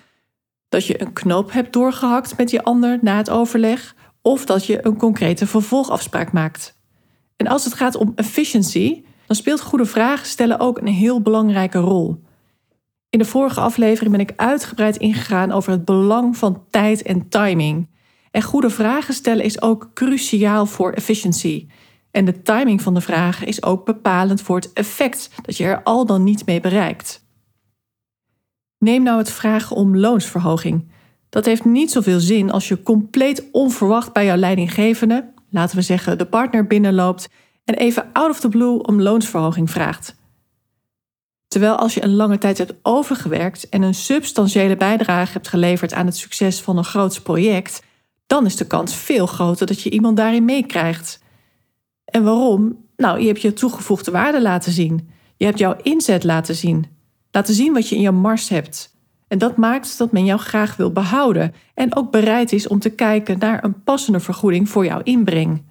dat 0.68 0.86
je 0.86 1.00
een 1.00 1.12
knoop 1.12 1.52
hebt 1.52 1.72
doorgehakt 1.72 2.36
met 2.36 2.48
die 2.48 2.60
ander 2.60 2.98
na 3.02 3.16
het 3.16 3.30
overleg, 3.30 3.94
of 4.22 4.44
dat 4.44 4.66
je 4.66 4.86
een 4.86 4.96
concrete 4.96 5.46
vervolgafspraak 5.46 6.32
maakt. 6.32 6.78
En 7.36 7.46
als 7.46 7.64
het 7.64 7.74
gaat 7.74 7.96
om 7.96 8.12
efficiency, 8.14 9.04
dan 9.26 9.36
speelt 9.36 9.60
goede 9.60 9.86
vragen 9.86 10.26
stellen 10.26 10.58
ook 10.58 10.78
een 10.78 10.86
heel 10.86 11.20
belangrijke 11.22 11.78
rol. 11.78 12.22
In 13.10 13.18
de 13.18 13.24
vorige 13.24 13.60
aflevering 13.60 14.12
ben 14.12 14.26
ik 14.26 14.32
uitgebreid 14.36 14.96
ingegaan 14.96 15.52
over 15.52 15.70
het 15.70 15.84
belang 15.84 16.36
van 16.36 16.64
tijd 16.70 17.02
en 17.02 17.28
timing. 17.28 17.88
En 18.36 18.42
goede 18.42 18.70
vragen 18.70 19.14
stellen 19.14 19.44
is 19.44 19.62
ook 19.62 19.90
cruciaal 19.94 20.66
voor 20.66 20.92
efficiency. 20.92 21.66
En 22.10 22.24
de 22.24 22.42
timing 22.42 22.82
van 22.82 22.94
de 22.94 23.00
vragen 23.00 23.46
is 23.46 23.62
ook 23.62 23.84
bepalend 23.84 24.40
voor 24.40 24.56
het 24.56 24.72
effect 24.72 25.30
dat 25.42 25.56
je 25.56 25.64
er 25.64 25.82
al 25.82 26.06
dan 26.06 26.24
niet 26.24 26.46
mee 26.46 26.60
bereikt. 26.60 27.24
Neem 28.78 29.02
nou 29.02 29.18
het 29.18 29.30
vragen 29.30 29.76
om 29.76 29.96
loonsverhoging. 29.96 30.90
Dat 31.28 31.44
heeft 31.44 31.64
niet 31.64 31.90
zoveel 31.90 32.20
zin 32.20 32.50
als 32.50 32.68
je 32.68 32.82
compleet 32.82 33.48
onverwacht 33.52 34.12
bij 34.12 34.24
jouw 34.24 34.36
leidinggevende, 34.36 35.32
laten 35.50 35.76
we 35.76 35.82
zeggen 35.82 36.18
de 36.18 36.26
partner, 36.26 36.66
binnenloopt 36.66 37.28
en 37.64 37.74
even 37.74 38.08
out 38.12 38.30
of 38.30 38.40
the 38.40 38.48
blue 38.48 38.82
om 38.82 39.02
loonsverhoging 39.02 39.70
vraagt. 39.70 40.16
Terwijl 41.48 41.76
als 41.76 41.94
je 41.94 42.02
een 42.02 42.14
lange 42.14 42.38
tijd 42.38 42.58
hebt 42.58 42.74
overgewerkt 42.82 43.68
en 43.68 43.82
een 43.82 43.94
substantiële 43.94 44.76
bijdrage 44.76 45.32
hebt 45.32 45.48
geleverd 45.48 45.92
aan 45.92 46.06
het 46.06 46.16
succes 46.16 46.60
van 46.60 46.76
een 46.78 46.84
groot 46.84 47.22
project, 47.22 47.84
dan 48.26 48.46
is 48.46 48.56
de 48.56 48.66
kans 48.66 48.94
veel 48.94 49.26
groter 49.26 49.66
dat 49.66 49.80
je 49.80 49.90
iemand 49.90 50.16
daarin 50.16 50.44
meekrijgt. 50.44 51.22
En 52.04 52.24
waarom? 52.24 52.84
Nou, 52.96 53.20
je 53.20 53.26
hebt 53.26 53.40
je 53.40 53.52
toegevoegde 53.52 54.10
waarde 54.10 54.42
laten 54.42 54.72
zien. 54.72 55.08
Je 55.36 55.44
hebt 55.44 55.58
jouw 55.58 55.76
inzet 55.82 56.24
laten 56.24 56.54
zien. 56.54 56.86
Laten 57.30 57.54
zien 57.54 57.72
wat 57.72 57.88
je 57.88 57.94
in 57.94 58.00
je 58.00 58.10
mars 58.10 58.48
hebt. 58.48 58.94
En 59.28 59.38
dat 59.38 59.56
maakt 59.56 59.98
dat 59.98 60.12
men 60.12 60.24
jou 60.24 60.40
graag 60.40 60.76
wil 60.76 60.92
behouden 60.92 61.54
en 61.74 61.96
ook 61.96 62.10
bereid 62.10 62.52
is 62.52 62.68
om 62.68 62.78
te 62.78 62.90
kijken 62.90 63.38
naar 63.38 63.64
een 63.64 63.82
passende 63.82 64.20
vergoeding 64.20 64.68
voor 64.68 64.84
jouw 64.84 65.00
inbreng. 65.02 65.64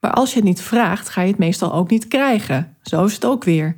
Maar 0.00 0.12
als 0.12 0.30
je 0.30 0.36
het 0.36 0.44
niet 0.44 0.60
vraagt, 0.60 1.08
ga 1.08 1.20
je 1.20 1.30
het 1.30 1.38
meestal 1.38 1.72
ook 1.72 1.90
niet 1.90 2.08
krijgen. 2.08 2.76
Zo 2.82 3.04
is 3.04 3.14
het 3.14 3.24
ook 3.24 3.44
weer. 3.44 3.76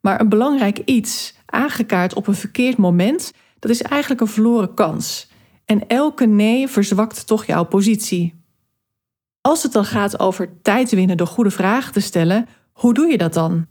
Maar 0.00 0.20
een 0.20 0.28
belangrijk 0.28 0.78
iets, 0.78 1.34
aangekaart 1.46 2.14
op 2.14 2.26
een 2.26 2.34
verkeerd 2.34 2.76
moment, 2.76 3.32
dat 3.58 3.70
is 3.70 3.82
eigenlijk 3.82 4.20
een 4.20 4.26
verloren 4.26 4.74
kans. 4.74 5.30
En 5.64 5.88
elke 5.88 6.26
nee 6.26 6.68
verzwakt 6.68 7.26
toch 7.26 7.44
jouw 7.44 7.64
positie. 7.64 8.42
Als 9.40 9.62
het 9.62 9.72
dan 9.72 9.84
gaat 9.84 10.18
over 10.18 10.60
tijd 10.62 10.90
winnen 10.90 11.16
door 11.16 11.26
goede 11.26 11.50
vragen 11.50 11.92
te 11.92 12.00
stellen, 12.00 12.48
hoe 12.72 12.94
doe 12.94 13.06
je 13.06 13.18
dat 13.18 13.34
dan? 13.34 13.66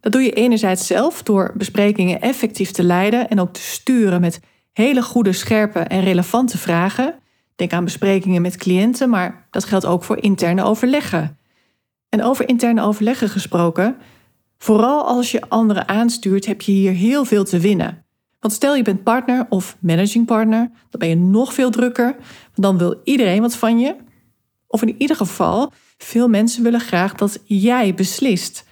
Dat 0.00 0.12
doe 0.12 0.22
je 0.22 0.32
enerzijds 0.32 0.86
zelf 0.86 1.22
door 1.22 1.52
besprekingen 1.56 2.20
effectief 2.20 2.70
te 2.70 2.82
leiden 2.82 3.28
en 3.28 3.40
ook 3.40 3.52
te 3.52 3.60
sturen 3.60 4.20
met 4.20 4.40
hele 4.72 5.02
goede, 5.02 5.32
scherpe 5.32 5.78
en 5.78 6.00
relevante 6.00 6.58
vragen. 6.58 7.14
Denk 7.56 7.72
aan 7.72 7.84
besprekingen 7.84 8.42
met 8.42 8.56
cliënten, 8.56 9.10
maar 9.10 9.46
dat 9.50 9.64
geldt 9.64 9.86
ook 9.86 10.04
voor 10.04 10.22
interne 10.22 10.62
overleggen. 10.62 11.38
En 12.08 12.22
over 12.22 12.48
interne 12.48 12.82
overleggen 12.82 13.28
gesproken, 13.28 13.96
vooral 14.58 15.06
als 15.06 15.30
je 15.30 15.48
anderen 15.48 15.88
aanstuurt, 15.88 16.46
heb 16.46 16.62
je 16.62 16.72
hier 16.72 16.92
heel 16.92 17.24
veel 17.24 17.44
te 17.44 17.58
winnen. 17.58 18.01
Want 18.42 18.54
stel 18.54 18.76
je 18.76 18.82
bent 18.82 19.02
partner 19.02 19.46
of 19.48 19.76
managing 19.80 20.26
partner, 20.26 20.70
dan 20.90 21.00
ben 21.00 21.08
je 21.08 21.16
nog 21.16 21.54
veel 21.54 21.70
drukker, 21.70 22.16
dan 22.54 22.78
wil 22.78 23.00
iedereen 23.04 23.40
wat 23.40 23.56
van 23.56 23.78
je. 23.78 23.96
Of 24.66 24.82
in 24.82 24.94
ieder 24.98 25.16
geval, 25.16 25.72
veel 25.98 26.28
mensen 26.28 26.62
willen 26.62 26.80
graag 26.80 27.14
dat 27.14 27.38
jij 27.44 27.94
beslist. 27.94 28.64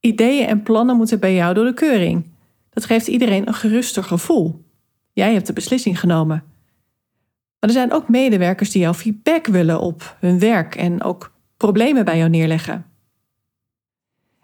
Ideeën 0.00 0.46
en 0.46 0.62
plannen 0.62 0.96
moeten 0.96 1.20
bij 1.20 1.34
jou 1.34 1.54
door 1.54 1.64
de 1.64 1.74
keuring. 1.74 2.24
Dat 2.70 2.84
geeft 2.84 3.06
iedereen 3.06 3.48
een 3.48 3.54
geruster 3.54 4.04
gevoel. 4.04 4.64
Jij 5.12 5.32
hebt 5.32 5.46
de 5.46 5.52
beslissing 5.52 6.00
genomen. 6.00 6.44
Maar 7.60 7.70
er 7.70 7.76
zijn 7.76 7.92
ook 7.92 8.08
medewerkers 8.08 8.70
die 8.70 8.82
jouw 8.82 8.94
feedback 8.94 9.46
willen 9.46 9.80
op 9.80 10.16
hun 10.20 10.38
werk 10.38 10.74
en 10.74 11.02
ook 11.02 11.32
problemen 11.56 12.04
bij 12.04 12.18
jou 12.18 12.30
neerleggen. 12.30 12.86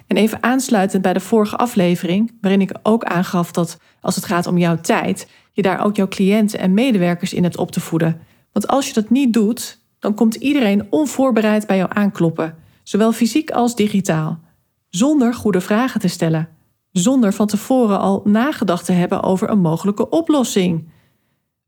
En 0.06 0.16
even 0.16 0.42
aansluitend 0.42 1.02
bij 1.02 1.12
de 1.12 1.20
vorige 1.20 1.56
aflevering, 1.56 2.38
waarin 2.40 2.60
ik 2.60 2.78
ook 2.82 3.04
aangaf 3.04 3.52
dat 3.52 3.78
als 4.00 4.14
het 4.14 4.24
gaat 4.24 4.46
om 4.46 4.58
jouw 4.58 4.80
tijd, 4.80 5.28
je 5.52 5.62
daar 5.62 5.84
ook 5.84 5.96
jouw 5.96 6.08
cliënten 6.08 6.58
en 6.58 6.74
medewerkers 6.74 7.32
in 7.32 7.42
hebt 7.42 7.56
op 7.56 7.70
te 7.70 7.80
voeden. 7.80 8.20
Want 8.52 8.68
als 8.68 8.86
je 8.86 8.94
dat 8.94 9.10
niet 9.10 9.32
doet, 9.32 9.78
dan 9.98 10.14
komt 10.14 10.34
iedereen 10.34 10.86
onvoorbereid 10.90 11.66
bij 11.66 11.76
jou 11.76 11.90
aankloppen, 11.92 12.54
zowel 12.82 13.12
fysiek 13.12 13.50
als 13.50 13.74
digitaal, 13.74 14.40
zonder 14.88 15.34
goede 15.34 15.60
vragen 15.60 16.00
te 16.00 16.08
stellen, 16.08 16.48
zonder 16.92 17.32
van 17.32 17.46
tevoren 17.46 17.98
al 17.98 18.22
nagedacht 18.24 18.84
te 18.84 18.92
hebben 18.92 19.22
over 19.22 19.50
een 19.50 19.60
mogelijke 19.60 20.08
oplossing. 20.08 20.88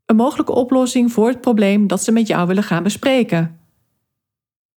Een 0.05 0.15
mogelijke 0.15 0.53
oplossing 0.53 1.11
voor 1.11 1.27
het 1.27 1.41
probleem 1.41 1.87
dat 1.87 2.03
ze 2.03 2.11
met 2.11 2.27
jou 2.27 2.47
willen 2.47 2.63
gaan 2.63 2.83
bespreken. 2.83 3.59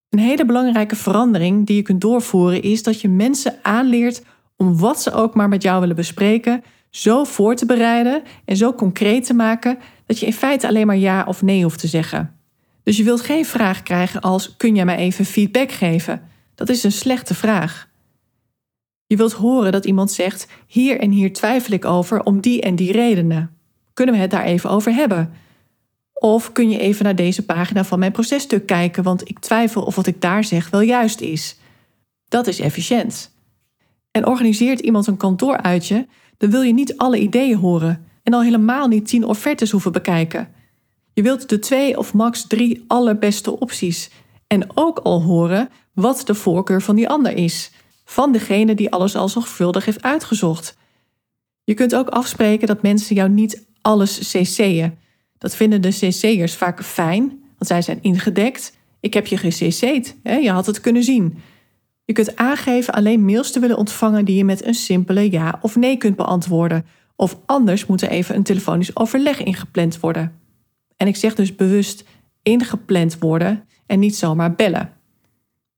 Een 0.08 0.18
hele 0.18 0.44
belangrijke 0.44 0.96
verandering 0.96 1.66
die 1.66 1.76
je 1.76 1.82
kunt 1.82 2.00
doorvoeren 2.00 2.62
is 2.62 2.82
dat 2.82 3.00
je 3.00 3.08
mensen 3.08 3.58
aanleert 3.62 4.22
om 4.56 4.78
wat 4.78 5.02
ze 5.02 5.12
ook 5.12 5.34
maar 5.34 5.48
met 5.48 5.62
jou 5.62 5.80
willen 5.80 5.96
bespreken, 5.96 6.62
zo 6.90 7.24
voor 7.24 7.54
te 7.54 7.66
bereiden 7.66 8.22
en 8.44 8.56
zo 8.56 8.72
concreet 8.72 9.26
te 9.26 9.34
maken 9.34 9.78
dat 10.06 10.18
je 10.18 10.26
in 10.26 10.32
feite 10.32 10.66
alleen 10.68 10.86
maar 10.86 10.96
ja 10.96 11.24
of 11.28 11.42
nee 11.42 11.62
hoeft 11.62 11.80
te 11.80 11.86
zeggen. 11.86 12.36
Dus 12.82 12.96
je 12.96 13.04
wilt 13.04 13.20
geen 13.20 13.44
vraag 13.44 13.82
krijgen 13.82 14.20
als: 14.20 14.56
kun 14.56 14.74
jij 14.74 14.84
mij 14.84 14.96
even 14.96 15.24
feedback 15.24 15.72
geven? 15.72 16.22
Dat 16.54 16.68
is 16.68 16.84
een 16.84 16.92
slechte 16.92 17.34
vraag. 17.34 17.88
Je 19.06 19.16
wilt 19.16 19.32
horen 19.32 19.72
dat 19.72 19.84
iemand 19.84 20.12
zegt: 20.12 20.48
hier 20.66 21.00
en 21.00 21.10
hier 21.10 21.32
twijfel 21.32 21.74
ik 21.74 21.84
over 21.84 22.22
om 22.22 22.40
die 22.40 22.60
en 22.60 22.76
die 22.76 22.92
redenen. 22.92 23.50
Kunnen 23.94 24.14
we 24.14 24.20
het 24.20 24.30
daar 24.30 24.44
even 24.44 24.70
over 24.70 24.92
hebben? 24.92 25.32
Of 26.18 26.52
kun 26.52 26.70
je 26.70 26.78
even 26.78 27.04
naar 27.04 27.16
deze 27.16 27.44
pagina 27.44 27.84
van 27.84 27.98
mijn 27.98 28.12
processtuk 28.12 28.66
kijken, 28.66 29.02
want 29.02 29.28
ik 29.28 29.38
twijfel 29.38 29.82
of 29.82 29.94
wat 29.94 30.06
ik 30.06 30.20
daar 30.20 30.44
zeg 30.44 30.70
wel 30.70 30.80
juist 30.80 31.20
is. 31.20 31.56
Dat 32.28 32.46
is 32.46 32.60
efficiënt. 32.60 33.36
En 34.10 34.26
organiseert 34.26 34.80
iemand 34.80 35.06
een 35.06 35.16
kantooruitje, 35.16 36.06
dan 36.36 36.50
wil 36.50 36.62
je 36.62 36.72
niet 36.72 36.96
alle 36.96 37.18
ideeën 37.18 37.56
horen 37.56 38.06
en 38.22 38.34
al 38.34 38.42
helemaal 38.42 38.88
niet 38.88 39.08
tien 39.08 39.24
offertes 39.24 39.70
hoeven 39.70 39.92
bekijken. 39.92 40.48
Je 41.14 41.22
wilt 41.22 41.48
de 41.48 41.58
twee 41.58 41.98
of 41.98 42.14
max 42.14 42.46
drie 42.46 42.84
allerbeste 42.86 43.58
opties 43.58 44.10
en 44.46 44.66
ook 44.74 44.98
al 44.98 45.22
horen 45.22 45.68
wat 45.92 46.22
de 46.26 46.34
voorkeur 46.34 46.82
van 46.82 46.96
die 46.96 47.08
ander 47.08 47.36
is, 47.36 47.70
van 48.04 48.32
degene 48.32 48.74
die 48.74 48.90
alles 48.90 49.16
al 49.16 49.28
zorgvuldig 49.28 49.84
heeft 49.84 50.02
uitgezocht. 50.02 50.76
Je 51.64 51.74
kunt 51.74 51.94
ook 51.94 52.08
afspreken 52.08 52.66
dat 52.66 52.82
mensen 52.82 53.14
jou 53.14 53.28
niet 53.28 53.66
alles 53.82 54.18
cc'en. 54.32 54.98
Dat 55.38 55.56
vinden 55.56 55.82
de 55.82 55.88
cc'ers 55.88 56.54
vaak 56.54 56.84
fijn, 56.84 57.28
want 57.28 57.66
zij 57.66 57.82
zijn 57.82 57.98
ingedekt. 58.02 58.76
Ik 59.00 59.14
heb 59.14 59.26
je 59.26 59.36
gecc'd, 59.36 60.16
je 60.22 60.50
had 60.50 60.66
het 60.66 60.80
kunnen 60.80 61.02
zien. 61.02 61.38
Je 62.04 62.12
kunt 62.12 62.36
aangeven 62.36 62.94
alleen 62.94 63.24
mails 63.24 63.52
te 63.52 63.60
willen 63.60 63.76
ontvangen 63.76 64.24
die 64.24 64.36
je 64.36 64.44
met 64.44 64.64
een 64.64 64.74
simpele 64.74 65.30
ja 65.30 65.58
of 65.62 65.76
nee 65.76 65.96
kunt 65.96 66.16
beantwoorden. 66.16 66.86
Of 67.16 67.38
anders 67.46 67.86
moet 67.86 68.02
er 68.02 68.08
even 68.08 68.34
een 68.34 68.42
telefonisch 68.42 68.96
overleg 68.96 69.42
ingepland 69.42 70.00
worden. 70.00 70.32
En 70.96 71.06
ik 71.06 71.16
zeg 71.16 71.34
dus 71.34 71.54
bewust 71.54 72.04
ingepland 72.42 73.18
worden 73.18 73.64
en 73.86 73.98
niet 73.98 74.16
zomaar 74.16 74.54
bellen. 74.54 74.92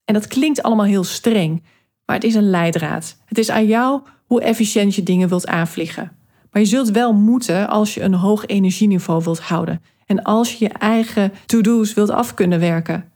En 0.05 0.15
dat 0.15 0.27
klinkt 0.27 0.63
allemaal 0.63 0.87
heel 0.87 1.05
streng, 1.05 1.63
maar 2.07 2.17
het 2.17 2.25
is 2.25 2.35
een 2.35 2.51
leidraad. 2.51 3.17
Het 3.25 3.39
is 3.39 3.51
aan 3.51 3.67
jou 3.67 4.01
hoe 4.27 4.43
efficiënt 4.43 4.95
je 4.95 5.03
dingen 5.03 5.29
wilt 5.29 5.47
aanvliegen. 5.47 6.17
Maar 6.51 6.63
je 6.63 6.69
zult 6.69 6.91
wel 6.91 7.13
moeten 7.13 7.69
als 7.69 7.95
je 7.95 8.03
een 8.03 8.15
hoog 8.15 8.47
energieniveau 8.47 9.25
wilt 9.25 9.41
houden 9.41 9.83
en 10.07 10.23
als 10.23 10.53
je 10.55 10.65
je 10.65 10.73
eigen 10.73 11.33
to-do's 11.47 11.95
wilt 11.95 12.11
af 12.11 12.35
kunnen 12.35 12.61
werken. 12.61 13.13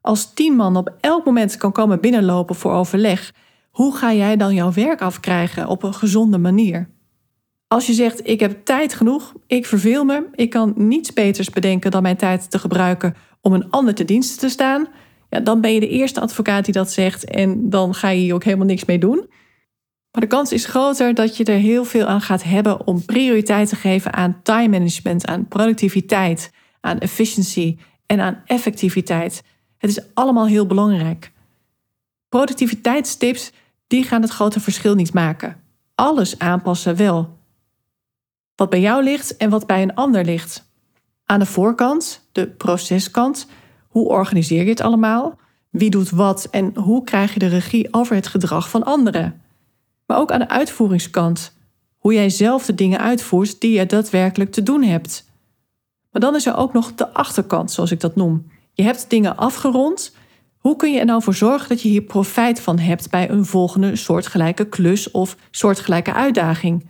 Als 0.00 0.32
tien 0.34 0.54
man 0.56 0.76
op 0.76 0.94
elk 1.00 1.24
moment 1.24 1.56
kan 1.56 1.72
komen 1.72 2.00
binnenlopen 2.00 2.54
voor 2.54 2.72
overleg, 2.72 3.32
hoe 3.70 3.96
ga 3.96 4.12
jij 4.12 4.36
dan 4.36 4.54
jouw 4.54 4.72
werk 4.72 5.00
afkrijgen 5.00 5.66
op 5.66 5.82
een 5.82 5.94
gezonde 5.94 6.38
manier? 6.38 6.88
Als 7.68 7.86
je 7.86 7.92
zegt: 7.92 8.28
Ik 8.28 8.40
heb 8.40 8.64
tijd 8.64 8.94
genoeg, 8.94 9.32
ik 9.46 9.66
verveel 9.66 10.04
me, 10.04 10.26
ik 10.34 10.50
kan 10.50 10.72
niets 10.76 11.12
beters 11.12 11.50
bedenken 11.50 11.90
dan 11.90 12.02
mijn 12.02 12.16
tijd 12.16 12.50
te 12.50 12.58
gebruiken 12.58 13.14
om 13.40 13.52
een 13.52 13.70
ander 13.70 13.94
te 13.94 14.04
diensten 14.04 14.38
te 14.38 14.48
staan, 14.48 14.86
ja, 15.30 15.40
dan 15.40 15.60
ben 15.60 15.74
je 15.74 15.80
de 15.80 15.88
eerste 15.88 16.20
advocaat 16.20 16.64
die 16.64 16.74
dat 16.74 16.92
zegt 16.92 17.24
en 17.24 17.70
dan 17.70 17.94
ga 17.94 18.08
je 18.08 18.20
hier 18.20 18.34
ook 18.34 18.44
helemaal 18.44 18.66
niks 18.66 18.84
mee 18.84 18.98
doen. 18.98 19.26
Maar 20.12 20.22
de 20.22 20.26
kans 20.26 20.52
is 20.52 20.66
groter 20.66 21.14
dat 21.14 21.36
je 21.36 21.44
er 21.44 21.58
heel 21.58 21.84
veel 21.84 22.06
aan 22.06 22.20
gaat 22.20 22.42
hebben 22.42 22.86
om 22.86 23.04
prioriteit 23.04 23.68
te 23.68 23.76
geven 23.76 24.12
aan 24.12 24.40
time 24.42 24.68
management, 24.68 25.26
aan 25.26 25.48
productiviteit, 25.48 26.50
aan 26.80 26.98
efficiency 26.98 27.78
en 28.06 28.20
aan 28.20 28.42
effectiviteit. 28.46 29.42
Het 29.78 29.90
is 29.90 30.14
allemaal 30.14 30.46
heel 30.46 30.66
belangrijk. 30.66 31.32
Productiviteitstips 32.28 33.52
die 33.86 34.04
gaan 34.04 34.22
het 34.22 34.30
grote 34.30 34.60
verschil 34.60 34.94
niet 34.94 35.12
maken. 35.12 35.56
Alles 35.94 36.38
aanpassen 36.38 36.96
wel. 36.96 37.38
Wat 38.54 38.70
bij 38.70 38.80
jou 38.80 39.02
ligt 39.02 39.36
en 39.36 39.50
wat 39.50 39.66
bij 39.66 39.82
een 39.82 39.94
ander 39.94 40.24
ligt. 40.24 40.70
Aan 41.24 41.38
de 41.38 41.46
voorkant, 41.46 42.28
de 42.32 42.46
proceskant, 42.46 43.46
hoe 43.88 44.08
organiseer 44.08 44.62
je 44.62 44.70
het 44.70 44.80
allemaal? 44.80 45.38
Wie 45.70 45.90
doet 45.90 46.10
wat 46.10 46.48
en 46.50 46.76
hoe 46.76 47.04
krijg 47.04 47.32
je 47.32 47.38
de 47.38 47.46
regie 47.46 47.88
over 47.90 48.14
het 48.14 48.26
gedrag 48.26 48.70
van 48.70 48.82
anderen? 48.82 49.42
Maar 50.12 50.20
ook 50.20 50.32
aan 50.32 50.38
de 50.38 50.48
uitvoeringskant, 50.48 51.56
hoe 51.98 52.14
jij 52.14 52.30
zelf 52.30 52.66
de 52.66 52.74
dingen 52.74 52.98
uitvoert 52.98 53.60
die 53.60 53.78
je 53.78 53.86
daadwerkelijk 53.86 54.52
te 54.52 54.62
doen 54.62 54.82
hebt. 54.82 55.30
Maar 56.10 56.20
dan 56.20 56.34
is 56.34 56.46
er 56.46 56.56
ook 56.56 56.72
nog 56.72 56.94
de 56.94 57.12
achterkant, 57.12 57.70
zoals 57.70 57.90
ik 57.90 58.00
dat 58.00 58.16
noem. 58.16 58.50
Je 58.72 58.82
hebt 58.82 59.10
dingen 59.10 59.36
afgerond. 59.36 60.16
Hoe 60.58 60.76
kun 60.76 60.92
je 60.92 60.98
er 60.98 61.04
nou 61.04 61.22
voor 61.22 61.34
zorgen 61.34 61.68
dat 61.68 61.82
je 61.82 61.88
hier 61.88 62.02
profijt 62.02 62.60
van 62.60 62.78
hebt 62.78 63.10
bij 63.10 63.30
een 63.30 63.44
volgende 63.44 63.96
soortgelijke 63.96 64.68
klus 64.68 65.10
of 65.10 65.36
soortgelijke 65.50 66.12
uitdaging? 66.12 66.86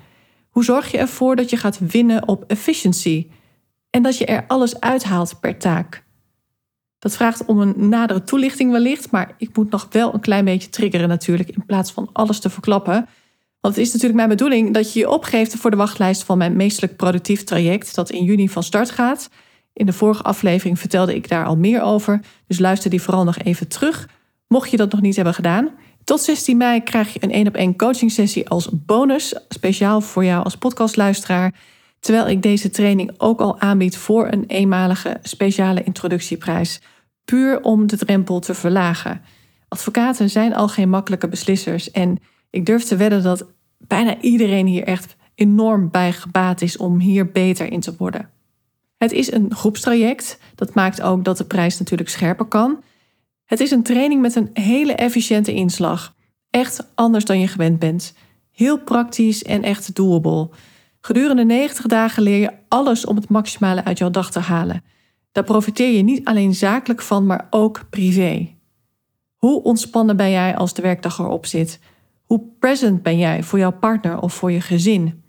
Hoe 0.50 0.64
zorg 0.64 0.90
je 0.90 0.98
ervoor 0.98 1.36
dat 1.36 1.50
je 1.50 1.56
gaat 1.56 1.78
winnen 1.78 2.28
op 2.28 2.44
efficiency 2.46 3.30
en 3.90 4.02
dat 4.02 4.18
je 4.18 4.26
er 4.26 4.44
alles 4.46 4.80
uithaalt 4.80 5.40
per 5.40 5.58
taak? 5.58 6.01
Dat 7.02 7.16
vraagt 7.16 7.44
om 7.44 7.60
een 7.60 7.88
nadere 7.88 8.22
toelichting 8.22 8.70
wellicht, 8.72 9.10
maar 9.10 9.34
ik 9.38 9.56
moet 9.56 9.70
nog 9.70 9.86
wel 9.90 10.14
een 10.14 10.20
klein 10.20 10.44
beetje 10.44 10.68
triggeren 10.68 11.08
natuurlijk 11.08 11.48
in 11.48 11.64
plaats 11.66 11.92
van 11.92 12.08
alles 12.12 12.40
te 12.40 12.50
verklappen. 12.50 13.08
Want 13.60 13.74
het 13.74 13.84
is 13.84 13.86
natuurlijk 13.86 14.14
mijn 14.14 14.28
bedoeling 14.28 14.74
dat 14.74 14.92
je 14.92 14.98
je 14.98 15.10
opgeeft 15.10 15.56
voor 15.56 15.70
de 15.70 15.76
wachtlijst 15.76 16.22
van 16.22 16.38
mijn 16.38 16.56
meestelijk 16.56 16.96
productief 16.96 17.44
traject 17.44 17.94
dat 17.94 18.10
in 18.10 18.24
juni 18.24 18.48
van 18.48 18.62
start 18.62 18.90
gaat. 18.90 19.30
In 19.72 19.86
de 19.86 19.92
vorige 19.92 20.22
aflevering 20.22 20.78
vertelde 20.78 21.14
ik 21.14 21.28
daar 21.28 21.44
al 21.44 21.56
meer 21.56 21.82
over, 21.82 22.20
dus 22.46 22.58
luister 22.58 22.90
die 22.90 23.02
vooral 23.02 23.24
nog 23.24 23.38
even 23.38 23.68
terug, 23.68 24.08
mocht 24.46 24.70
je 24.70 24.76
dat 24.76 24.92
nog 24.92 25.00
niet 25.00 25.16
hebben 25.16 25.34
gedaan. 25.34 25.70
Tot 26.04 26.20
16 26.20 26.56
mei 26.56 26.82
krijg 26.82 27.12
je 27.12 27.22
een 27.22 27.32
één 27.32 27.46
op 27.46 27.54
één 27.54 27.76
coaching 27.76 28.10
sessie 28.10 28.48
als 28.48 28.68
bonus, 28.72 29.34
speciaal 29.48 30.00
voor 30.00 30.24
jou 30.24 30.44
als 30.44 30.56
podcastluisteraar. 30.56 31.54
Terwijl 32.02 32.28
ik 32.28 32.42
deze 32.42 32.70
training 32.70 33.14
ook 33.18 33.40
al 33.40 33.60
aanbied 33.60 33.96
voor 33.96 34.32
een 34.32 34.44
eenmalige 34.46 35.18
speciale 35.22 35.82
introductieprijs. 35.82 36.80
Puur 37.24 37.60
om 37.60 37.86
de 37.86 37.96
drempel 37.96 38.40
te 38.40 38.54
verlagen. 38.54 39.22
Advocaten 39.68 40.30
zijn 40.30 40.54
al 40.54 40.68
geen 40.68 40.88
makkelijke 40.88 41.28
beslissers 41.28 41.90
en 41.90 42.18
ik 42.50 42.66
durf 42.66 42.84
te 42.84 42.96
wedden 42.96 43.22
dat 43.22 43.46
bijna 43.78 44.20
iedereen 44.20 44.66
hier 44.66 44.84
echt 44.84 45.16
enorm 45.34 45.90
bij 45.90 46.12
gebaat 46.12 46.62
is 46.62 46.76
om 46.76 46.98
hier 46.98 47.30
beter 47.30 47.72
in 47.72 47.80
te 47.80 47.94
worden. 47.98 48.30
Het 48.96 49.12
is 49.12 49.32
een 49.32 49.54
groepstraject, 49.54 50.38
dat 50.54 50.74
maakt 50.74 51.02
ook 51.02 51.24
dat 51.24 51.36
de 51.36 51.44
prijs 51.44 51.78
natuurlijk 51.78 52.10
scherper 52.10 52.46
kan. 52.46 52.82
Het 53.44 53.60
is 53.60 53.70
een 53.70 53.82
training 53.82 54.20
met 54.20 54.34
een 54.34 54.50
hele 54.52 54.94
efficiënte 54.94 55.54
inslag. 55.54 56.14
Echt 56.50 56.86
anders 56.94 57.24
dan 57.24 57.40
je 57.40 57.48
gewend 57.48 57.78
bent. 57.78 58.14
Heel 58.52 58.78
praktisch 58.78 59.42
en 59.42 59.62
echt 59.62 59.94
doable. 59.94 60.50
Gedurende 61.04 61.44
90 61.44 61.86
dagen 61.86 62.22
leer 62.22 62.38
je 62.40 62.52
alles 62.68 63.04
om 63.04 63.16
het 63.16 63.28
maximale 63.28 63.84
uit 63.84 63.98
jouw 63.98 64.10
dag 64.10 64.30
te 64.30 64.38
halen. 64.38 64.84
Daar 65.32 65.44
profiteer 65.44 65.96
je 65.96 66.02
niet 66.02 66.24
alleen 66.24 66.54
zakelijk 66.54 67.02
van, 67.02 67.26
maar 67.26 67.46
ook 67.50 67.80
privé. 67.90 68.54
Hoe 69.36 69.62
ontspannen 69.62 70.16
ben 70.16 70.30
jij 70.30 70.56
als 70.56 70.74
de 70.74 70.82
werkdag 70.82 71.18
erop 71.18 71.46
zit? 71.46 71.80
Hoe 72.24 72.42
present 72.58 73.02
ben 73.02 73.18
jij 73.18 73.42
voor 73.42 73.58
jouw 73.58 73.72
partner 73.72 74.20
of 74.20 74.34
voor 74.34 74.52
je 74.52 74.60
gezin? 74.60 75.22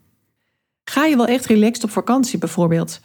Ga 0.84 1.06
je 1.06 1.16
wel 1.16 1.28
echt 1.28 1.46
relaxed 1.46 1.84
op 1.84 1.90
vakantie 1.90 2.40
bijvoorbeeld? 2.40 3.00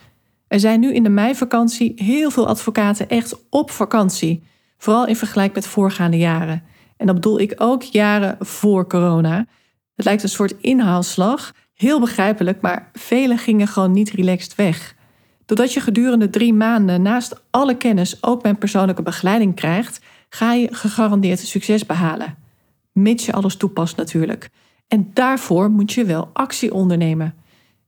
Er 0.49 0.61
zijn 0.61 0.81
nu 0.81 0.95
in 0.95 1.03
de 1.03 1.09
meivakantie 1.09 1.93
heel 1.97 2.31
veel 2.31 2.49
advocaten 2.49 3.09
echt 3.09 3.37
op 3.51 3.71
vakantie, 3.71 4.43
vooral 4.79 5.07
in 5.07 5.17
vergelijking 5.17 5.57
met 5.57 5.67
voorgaande 5.67 6.19
jaren. 6.19 6.63
En 6.97 7.07
dat 7.07 7.15
bedoel 7.15 7.41
ik 7.41 7.55
ook 7.57 7.83
jaren 7.83 8.37
voor 8.41 8.87
corona. 8.87 9.47
Het 9.95 10.05
lijkt 10.05 10.23
een 10.23 10.29
soort 10.29 10.55
inhaalslag, 10.61 11.53
heel 11.79 12.01
begrijpelijk, 12.01 12.61
maar 12.61 12.91
velen 12.93 13.39
gingen 13.39 13.67
gewoon 13.67 13.93
niet 13.93 14.11
relaxed 14.11 14.55
weg. 14.55 14.95
Doordat 15.47 15.73
je 15.73 15.81
gedurende 15.81 16.31
drie 16.31 16.53
maanden 16.55 17.03
naast 17.03 17.43
alle 17.51 17.77
kennis 17.77 18.23
ook 18.23 18.43
mijn 18.43 18.59
persoonlijke 18.59 19.03
begeleiding 19.03 19.55
krijgt, 19.55 20.01
ga 20.29 20.53
je 20.53 20.69
gegarandeerd 20.71 21.39
succes 21.39 21.87
behalen. 21.87 22.37
Mits 22.93 23.27
je 23.27 23.33
alles 23.33 23.57
toepast 23.57 23.97
natuurlijk. 23.97 24.51
En 24.89 25.11
daarvoor 25.15 25.71
moet 25.71 25.93
je 25.93 26.05
wel 26.05 26.31
actie 26.33 26.75
ondernemen. 26.75 27.35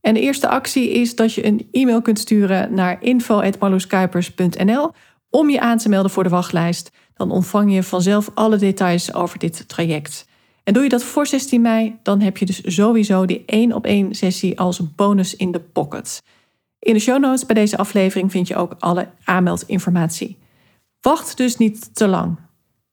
En 0.01 0.15
de 0.15 0.21
eerste 0.21 0.49
actie 0.49 0.91
is 0.91 1.15
dat 1.15 1.35
je 1.35 1.47
een 1.47 1.69
e-mail 1.73 2.03
kunt 2.03 2.19
sturen 2.19 2.75
naar 2.75 3.03
info.marloeskuipers.nl 3.03 4.91
om 5.31 5.51
je 5.51 5.61
aan 5.61 5.79
te 5.79 5.89
melden 5.89 6.11
voor 6.11 6.23
de 6.23 6.29
wachtlijst. 6.29 6.91
Dan 7.15 7.31
ontvang 7.31 7.75
je 7.75 7.83
vanzelf 7.83 8.31
alle 8.35 8.57
details 8.57 9.15
over 9.15 9.39
dit 9.39 9.69
traject. 9.69 10.29
En 10.71 10.77
doe 10.77 10.85
je 10.85 10.91
dat 10.91 11.05
voor 11.05 11.27
16 11.27 11.61
mei, 11.61 11.99
dan 12.03 12.21
heb 12.21 12.37
je 12.37 12.47
dus 12.47 12.75
sowieso 12.75 13.27
die 13.27 13.43
één 13.47 13.73
op 13.73 13.87
één 13.87 14.15
sessie 14.15 14.59
als 14.59 14.95
bonus 14.95 15.37
in 15.37 15.53
de 15.53 15.61
pocket. 15.61 16.23
In 16.79 16.95
de 16.95 17.01
show 17.01 17.21
notes 17.21 17.47
bij 17.47 17.55
deze 17.55 17.77
aflevering 17.77 18.31
vind 18.31 18.49
je 18.49 18.57
ook 18.57 18.75
alle 18.79 19.09
aanmeldinformatie. 19.25 20.39
Wacht 21.01 21.37
dus 21.37 21.57
niet 21.57 21.95
te 21.95 22.09
lang. 22.09 22.39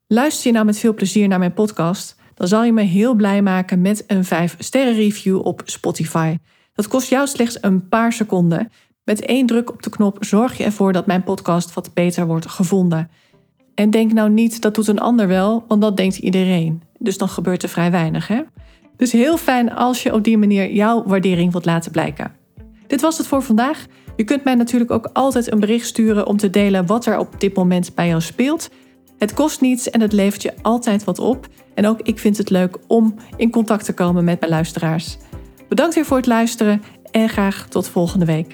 Luister 0.08 0.48
je 0.48 0.54
nou 0.54 0.66
met 0.66 0.80
veel 0.80 0.94
plezier 0.94 1.28
naar 1.28 1.40
mijn 1.40 1.54
podcast, 1.54 2.16
dan 2.34 2.48
zal 2.48 2.64
je 2.64 2.74
me 2.74 2.82
heel 2.82 3.14
blij 3.14 3.42
maken 3.42 3.82
met 3.82 4.04
een 4.08 4.26
5 4.26 4.56
sterren 4.60 4.96
review 4.96 5.46
op 5.46 5.62
Spotify. 5.66 6.38
Dat 6.74 6.88
kost 6.88 7.10
jou 7.10 7.28
slechts 7.28 7.58
een 7.62 7.88
paar 7.88 8.14
seconden. 8.14 8.72
Met 9.04 9.22
één 9.22 9.46
druk 9.46 9.70
op 9.70 9.84
de 9.84 9.90
knop 9.90 10.18
zorg 10.20 10.58
je 10.58 10.64
ervoor 10.64 10.94
dat 10.94 11.06
mijn 11.06 11.24
podcast 11.24 11.74
wat 11.74 11.94
beter 11.94 12.26
wordt 12.28 12.50
gevonden. 12.50 13.10
En 13.78 13.90
denk 13.90 14.14
nou 14.14 14.30
niet 14.30 14.62
dat 14.62 14.76
doet 14.76 14.88
een 14.88 15.00
ander 15.00 15.28
wel, 15.28 15.64
want 15.68 15.82
dat 15.82 15.98
denkt 15.98 16.18
iedereen. 16.18 16.82
Dus 16.98 17.18
dan 17.18 17.30
gebeurt 17.30 17.64
er 17.64 17.70
vrij 17.70 17.92
weinig, 17.92 18.28
hè? 18.28 18.42
Dus 18.96 19.12
heel 19.12 19.38
fijn 19.38 19.74
als 19.74 20.04
je 20.04 20.14
op 20.14 20.24
die 20.24 20.38
manier 20.38 20.72
jouw 20.72 21.04
waardering 21.06 21.52
wilt 21.52 21.66
laten 21.66 21.92
blijken. 21.92 22.32
Dit 22.88 23.02
was 23.02 23.18
het 23.18 23.28
voor 23.28 23.42
vandaag. 23.42 23.86
Je 24.16 24.24
kunt 24.24 24.44
mij 24.44 24.56
natuurlijk 24.56 24.92
ook 24.92 25.10
altijd 25.14 25.52
een 25.52 25.60
bericht 25.60 25.88
sturen 25.88 26.28
om 26.28 26.38
te 26.38 26.50
delen 26.50 26.86
wat 26.86 27.06
er 27.06 27.18
op 27.18 27.40
dit 27.40 27.56
moment 27.56 27.96
bij 27.96 28.08
jou 28.08 28.22
speelt. 28.22 28.70
Het 29.18 29.34
kost 29.34 29.62
niets 29.62 29.90
en 29.90 30.02
het 30.02 30.14
levert 30.14 30.42
je 30.42 30.54
altijd 30.62 31.04
wat 31.04 31.20
op. 31.20 31.48
En 31.74 31.88
ook 31.88 32.02
ik 32.02 32.20
vind 32.20 32.38
het 32.38 32.50
leuk 32.50 32.78
om 32.88 33.16
in 33.36 33.52
contact 33.52 33.86
te 33.86 33.94
komen 33.94 34.24
met 34.24 34.40
mijn 34.40 34.52
luisteraars. 34.52 35.18
Bedankt 35.70 35.96
weer 35.96 36.06
voor 36.06 36.18
het 36.18 36.26
luisteren 36.26 36.82
en 37.12 37.30
graag 37.30 37.68
tot 37.70 37.88
volgende 37.88 38.26
week. 38.26 38.54